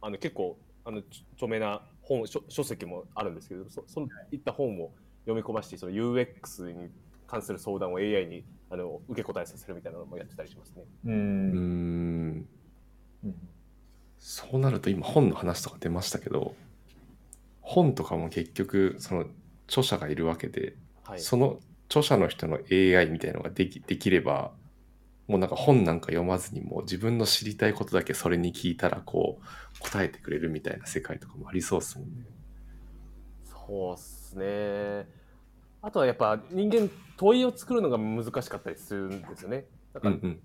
[0.02, 4.92] あの、結構、あの、ち著名な本、書書籍もあるんですけど、そそのいった本を
[5.26, 6.90] 読み込まして、その UX に
[7.28, 10.84] 関する相談を AI にあの受け答えさせるみたいなのもやってたりしますね。
[11.06, 12.48] うん
[14.20, 16.56] そうなると今本の話とか出ましたけど、
[17.62, 19.26] 本とかも結局その
[19.68, 21.20] 著者がいるわけで、はい。
[21.20, 21.60] その
[21.90, 24.52] 著者の人の AI みたいなのができできれば、
[25.28, 32.26] もうなんか本なんか読まずにもう自分の知りたいことだけそれに聞いたらこう答えてくれるみたいな世界とかもありそうですもんね。
[33.46, 35.08] そうっすね。
[35.82, 39.66] あとはやっぱ人間問いを作るのが難しかったりするんですよね。
[39.94, 40.40] だからうんうん。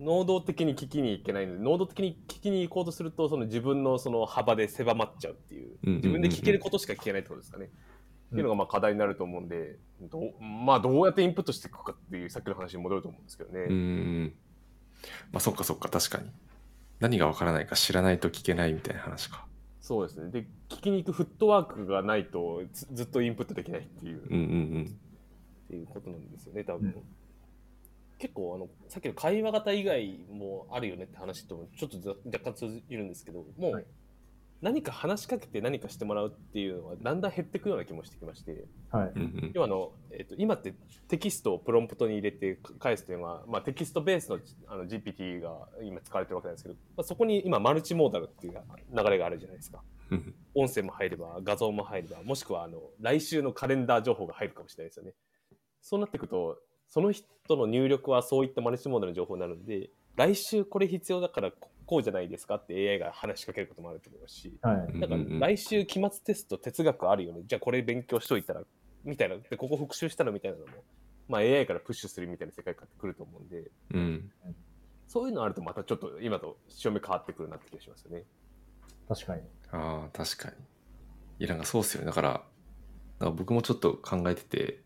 [0.00, 7.66] 能動的に聞きに行けないので、能動的に聞きに行こうとすると、その自分のその幅で狭まっちゃうっていう、自分で聞けることしか聞けないってことですかね。
[7.66, 7.68] っ
[8.30, 13.60] ていうのがまあ課題になると思うんで、どうまあどうやってインプットしていくかっていうさっきの話に戻ると思うんですけどね。
[13.60, 14.34] うーん。
[15.32, 16.30] まあそっかそっか、確かに。
[17.00, 19.46] 何がわからないか知らないと聞けないみたいな話か。
[19.80, 20.30] そうですね。
[20.30, 24.44] で、聞きに行くフットワークがないとずずっとインプットできないっていう、うんうんう
[24.80, 24.84] ん。
[24.84, 26.88] っていうことなんですよね、多分。
[26.88, 26.94] うん
[28.18, 33.86] 結構あの、さっきの会話型以外もあるよねって話とちょっとざ若干通じるんですけど、もはいう
[34.60, 39.12] 何か話しかけて何かしてもらうっていうのはだんだん減っていくような気もしてきまして、はい。
[39.54, 40.74] 要はあの、えっと今って
[41.06, 48.54] テキストをプロンプトに入れて返すというのは、まあ、テキストベースのあの GPT が今使われてるわけなんですけど、まあ、そこに今マルチモーダルっていう
[48.92, 49.82] 流れがあるじゃないですか。
[50.10, 55.12] うん音声も入れば画像も入ればもしくはあの来週のカレンダー情報が入るかもしれないですよね。
[55.82, 61.52] そうなっていくとその人の入力はそういったマルチモーダルの情報になるんで来週これ必要だから
[61.88, 65.00] ここうじゃないですかって AI が話しかけることもあると思いますしはい。
[65.00, 65.20] だから
[65.54, 68.62] 来週期末テスト哲学あるよねじゃあこれ勉強しといたら
[69.04, 70.72] みたいなでここ復習したらみたいなのも、
[71.28, 74.30] まあ、AI からプッシュするみたいな世界観ってくると思うんでうん。
[75.08, 78.24] そういうのあるとまたちょっと今と潮目変わってくるなって気がしますよね。
[79.08, 79.42] 確かに。
[79.72, 80.56] ああ、確かに。
[81.38, 82.06] いや、なんかそうっすよね。
[82.06, 82.44] だから、
[83.18, 84.82] なんか僕もちょっと考えてて、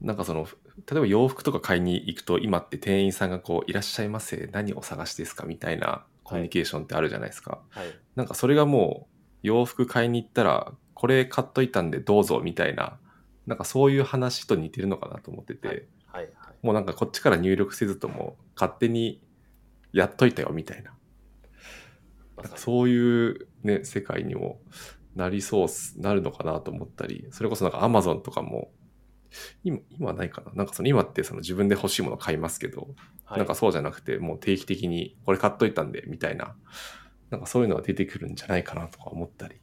[0.00, 0.46] なんかその、
[0.90, 7.60] 例えば洋服とか買いに行くと、今って店員さんがこう、いらっしゃいませ、何をお探しですかみたいなコミュニケーションってあるじゃないですか。
[7.70, 13.00] はい、なんかそれがもう、洋服買いに行ったら、これ買っといたんでどうぞみたいな、
[13.48, 15.76] なんかそういう話と似てるのかなと思ってて、はい。
[16.06, 16.22] はい。
[16.22, 16.54] はい。
[16.62, 19.20] もうなんかこっちから入力せずとも、勝手に
[19.92, 20.92] やっといたよみたいな。
[22.36, 24.60] なんかそういうね、世界にも
[25.16, 25.68] なりそう
[26.00, 28.70] なるのかなと思ったり、それこそなんか Amazon とかも、
[29.64, 30.52] 今、今はないかな。
[30.54, 32.88] なんかその今ってその自分で欲しいもの買いますけど、
[33.24, 33.38] はい。
[33.38, 36.56] なんかそうじゃなくて、もう定期的にこれ買っといたんで、みたいな、
[37.30, 39.56] なんかそういうのが出てくるんじゃないかなとか思ったり。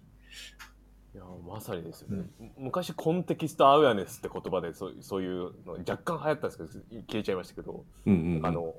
[1.13, 2.26] いやまさにですよね、
[2.57, 6.70] 昔コンテキストアウェアネスって言葉でそうそういうの若干流行ったんですけど
[7.07, 8.45] 消えちゃいましたけど、うんうんうん。
[8.45, 8.76] あの、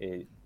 [0.00, 0.43] えー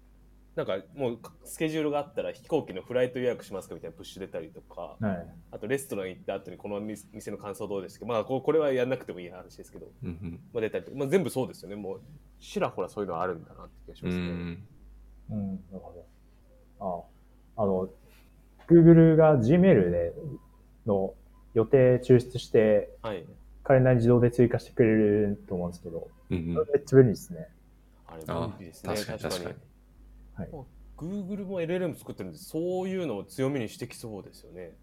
[0.58, 5.26] なんかもうスケジュールがあったら飛行機のフライト予約しますかみたいなプッシュ出たりとか、はい。
[5.52, 8.06] あとレストラン行った後にこの店店の感想どうですか？
[8.06, 12.00] まあここれはやんなくてもいい話ですけど、うんうんまあ、出たりとか、まあ、全部そうですよねもう
[12.40, 14.24] ちらほらそういうのあるんだなって気がしうますね。
[14.24, 14.66] ん。
[15.30, 16.04] うん、なるほ
[16.80, 17.08] ど。
[17.56, 17.88] ああの、
[18.68, 20.12] Google が Gmail で
[20.86, 21.14] の
[21.54, 23.24] 予定抽出して、はい。
[23.62, 27.48] カレンダーに自動で追加してくれると思うんですけど、うんうんめっちゃ便利ですね。
[28.06, 28.94] あれあ便利ですね。
[28.94, 29.56] 確かに確かに。
[30.38, 30.50] はい。
[30.96, 34.76] Google も LLM 作ってるんで、そういうのを強みにしてきそうですよね。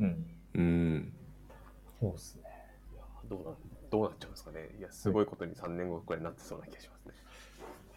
[0.00, 0.26] うん。
[0.54, 1.12] うん。
[2.00, 2.42] そうですね。
[2.92, 3.50] いやどうな
[3.90, 4.68] どうなっちゃうんですかね。
[4.78, 7.12] いや、すごいことに3年後くらいになってそうな気がしますね。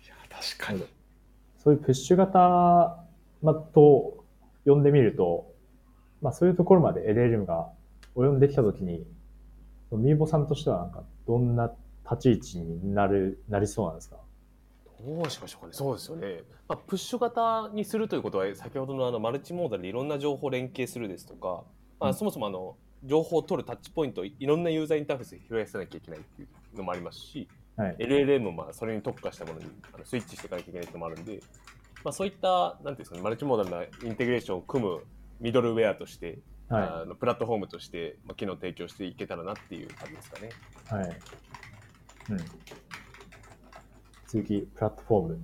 [0.06, 0.86] いや、確かに。
[1.58, 3.04] そういうプッシュ型、
[3.42, 4.24] ま、と
[4.66, 5.54] 呼んでみると、
[6.22, 7.70] まあそういうところまで LLM が
[8.16, 9.06] 及んできたときに、
[9.92, 11.74] ミーボさんとしてはなんかどんな
[12.10, 14.18] 立ち位置になる、なりそうなんですか？
[15.04, 15.74] どうしましょうかね。
[15.74, 16.44] そうですよね。
[16.68, 21.64] まあ、プッシュ型にするということは、先ほどのあのマルチモーダルでいろんな情報を連携するですとか、
[22.00, 27.96] まあ、うんそもそもあの情報を取るタッチポイントをいろんなユーザーインターフェースで拾い出さなきゃいけないっていうのもありますし、はい。
[28.00, 31.42] LLM もまあそれに特化したものにあのスイッチしていかなきゃいけないってのもあるんで、
[32.04, 35.00] まあ、そういったなんていうんですかね、マルチモーダルなインテグレーションを組む
[35.40, 36.40] ミドルウェアとして、
[36.70, 40.50] はあのプラットフォームとして、まあ、機能を提供していけたらなっていう感じですかね。
[40.92, 40.94] い。
[40.94, 41.18] はい。
[42.32, 42.38] うん。
[44.36, 45.40] 続き、プラットフォーム。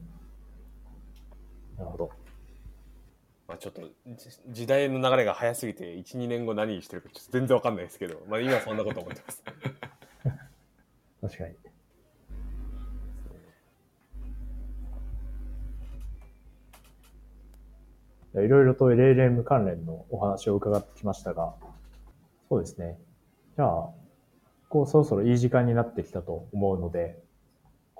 [1.77, 2.09] なるほど。
[3.47, 9.41] まあ、ちょっとじ時代の流れが早すぎて、1、2年後何してるかちょっと全然わかんないですけど、まあ、今はそんなこと思ってます。
[11.21, 11.55] 確かに。
[18.43, 21.55] いろいろと LLM 関連のお話を伺ってきましたが、
[22.49, 22.99] そうですね。
[23.55, 23.89] じゃあ、
[24.67, 27.30] こうそろそろいい時間になってきたと思うので、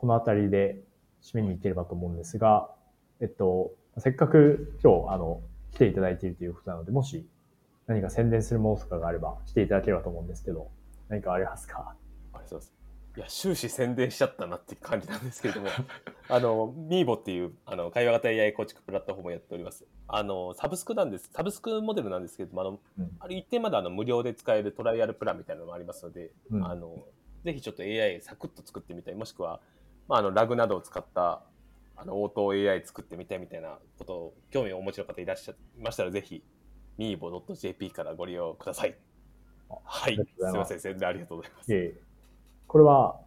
[0.01, 0.81] このあたりで
[1.21, 2.71] 締めに行ければと思うんですが、
[3.19, 5.41] えっと、せっかく今日、あの、
[5.71, 7.23] 来ていただいているということなので、もし
[7.85, 10.71] 何か宣伝するものとかがあればしていただければと思うんですけど、
[11.07, 11.93] 何かありますか？
[12.33, 12.73] あります。
[13.15, 15.67] いや、終始宣伝しちゃったなっていう感じなんですけれども、
[16.29, 19.85] あの、ミーボっていうあの会話型 AI 構築プラットフォームをやっております。
[20.07, 21.29] あの、サブスクなんです。
[21.31, 27.05] サブスクモデルなんですけれども、あの、うんあれ一定まであの無料で使えるトライアルプランみたいなのもありますので、うんあの、
[27.43, 29.59] ぜひちょっと AI サクッと作ってみたい、もしくは、
[30.11, 31.41] まあ、あの、ラグなどを使った、
[31.95, 36.43] あの、応答 AI 作ってみたいみたいなことを、興味をお持ちの方いらっしゃいましたら、ぜひ、
[36.97, 38.97] miibo.jp からご利用ください。
[39.69, 40.17] はい。
[40.17, 41.69] すすいません、宣伝ありがとうございます。
[42.67, 43.21] これは、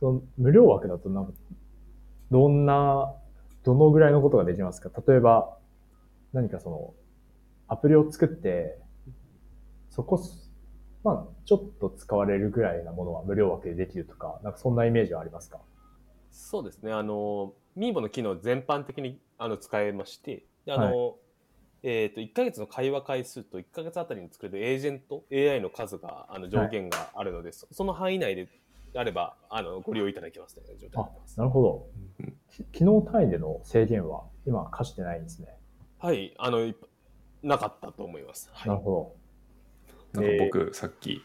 [0.00, 1.32] その無料枠だとなんか、
[2.30, 3.14] どんな
[3.62, 4.90] どのぐらいのことができますか？
[5.06, 5.58] 例えば、
[6.32, 6.94] 何かその、
[7.68, 8.78] アプリを作って、
[9.90, 10.50] そこす、
[11.02, 15.60] まあ、ちょっと使われるぐらいなものは無料枠でできるとか、なんかそんなイメージはありますか？
[16.34, 16.92] そうですね。
[16.92, 21.14] あの、ミーボの機能全般的にあの使えまして、であの、
[21.84, 28.48] えっ、と、1ヶ月の会話回数と1ヶ月あたりに作れるエージェント、AI の数が、あの、上限があるので、そその範囲内で
[28.96, 31.14] あれば、あの、ご利用いただけますという状態にな。
[31.36, 31.86] なるほど
[32.72, 35.48] 機能単位での制限は今課してないんですね。
[35.98, 36.74] はい、あの、い
[37.42, 38.50] なかったと思います。
[38.52, 39.14] はいなるほ
[40.12, 41.22] なんか僕、さっき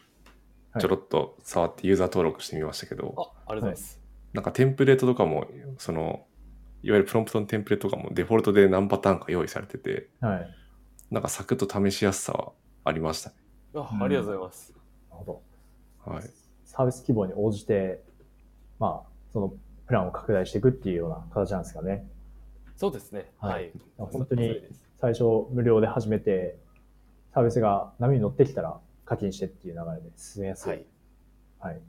[0.72, 3.99] はいちょろっと触ってユーザー登録してみましたけど、あ、ありがとうございます。
[4.32, 5.46] なんかテンプレートとかも、
[5.78, 6.26] その、
[6.82, 10.28] いわゆるプロンプトのテンプレートとかもデフォルトで何パターンか用意されてて、ど。
[10.28, 10.38] はい。
[10.38, 10.54] なる
[11.10, 12.52] なんかサクッと試しやすさは
[12.84, 13.36] ありましたね。
[13.74, 14.74] あありがとうございます。
[15.08, 15.42] ほ
[16.04, 16.12] ど。
[16.12, 16.24] はい。
[16.64, 18.02] サービス規模に応じて、
[18.78, 19.52] まあ、その
[19.86, 22.06] プランを拡大していくっていうような形なんですかね。
[22.76, 23.30] そうですね。
[23.38, 23.72] はいはい。
[23.98, 24.62] 本当に
[25.00, 26.56] 最初無料で始めて、
[27.34, 30.70] サービスが波に乗ってきたら課金してっていう流れで進めやすい。
[30.70, 30.86] はい。
[31.58, 31.80] はい。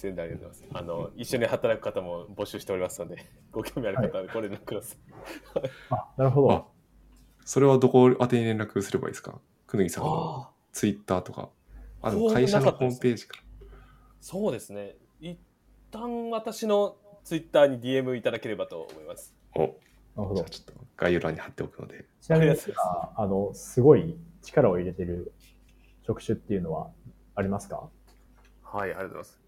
[0.00, 0.82] 宣伝ありがとうございます。
[0.82, 4.98] あの、一緒に働く方も募集しておりますので、 ご興味ある方はご連絡ください。
[5.90, 6.64] あ、なるほどあ。
[7.44, 9.38] それはどこ宛てに連絡すればいいですか？
[9.66, 11.50] くぬぎさんのツイッターとか。
[12.02, 13.38] あ、でそうも会社のホームページか。
[14.20, 14.96] そうですね。
[15.20, 15.38] 一
[15.90, 19.34] 旦私のツイッターに DM いただければと思います。
[19.54, 19.74] お、なる
[20.14, 20.48] ほどじゃあ。
[20.50, 22.04] ちょっと概要欄に貼っておくので。
[22.20, 25.32] ちなみにああの、すごい力を入れてる
[26.02, 26.90] 職種っていうのは
[27.34, 27.88] ありますか？
[28.62, 29.39] はい、ありがとうございます。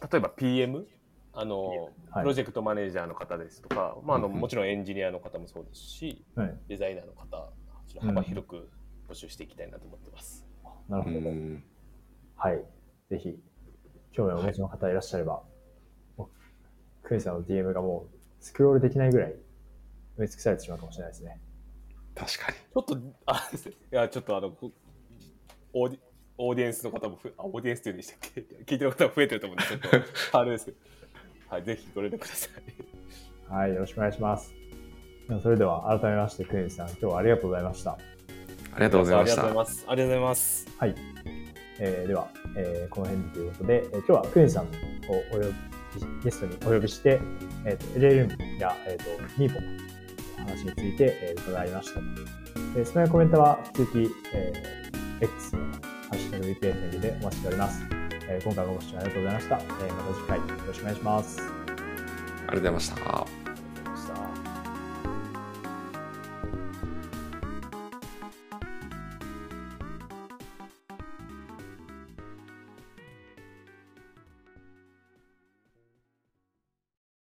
[0.00, 0.86] 例えば PM、
[1.34, 6.54] あの、はいプロジェクトマネージャーの方ですとか、まあ、あのうんうんもちろんエンジニアの方もそうですし、はい。
[6.68, 7.48] デザイナーの方、
[8.00, 8.68] 幅広く
[9.08, 10.46] 募集していきたいなと思ってます。
[10.88, 11.30] うなるほど。
[11.30, 11.64] ん。
[12.36, 12.62] はい。
[13.08, 13.38] ぜひ、
[14.12, 15.42] 興味をお持ちの方いらっしゃれば、
[16.18, 16.28] もう
[17.02, 19.30] クニさんの DM がもうスクロールできないぐらい
[20.18, 21.40] 埋め尽くされてしまうかもしれないですね。
[22.14, 22.58] 確かに。
[22.58, 23.72] ちょっと、あれですね。
[23.90, 24.70] いや、ちょっとあの、こ
[25.72, 26.00] オーディ
[26.44, 28.40] オーディエンスの方もふ、あ、オーディエンスっていうんでしたっけ？
[28.66, 30.76] 聞いてる方も増えてると思うんで、ちょっと、 あれですけど。
[31.48, 33.52] はい、ぜひご連絡ください。
[33.54, 33.74] はい。
[33.74, 34.54] よろしくお願いします。
[35.42, 37.92] それでは改めまして、クニさん、今日はありがとうございました。
[37.92, 37.98] あ
[38.78, 39.54] りがとうございましたありがとうござい。
[39.56, 39.84] ます。
[39.88, 40.68] ありがとうございます。
[40.78, 40.94] はい。
[41.78, 44.68] えーでは、えーこの辺でということで、えー今日はクニさんを
[45.32, 45.54] お呼び
[46.24, 47.20] ゲストにお呼びして、
[47.66, 49.60] えーと LLM や、えー、と MIPO
[50.40, 52.00] の話について、えー伺いました。
[52.76, 55.60] えー、質問やコメントは引き続き、えー X の
[56.12, 57.82] ハッシュタグ VPFM でお待ちしております。
[58.28, 59.56] えー今回もご視聴ありがとうございました。
[59.56, 61.40] えーまた次回よろしくお願いします。
[61.40, 63.41] ありがとうございました。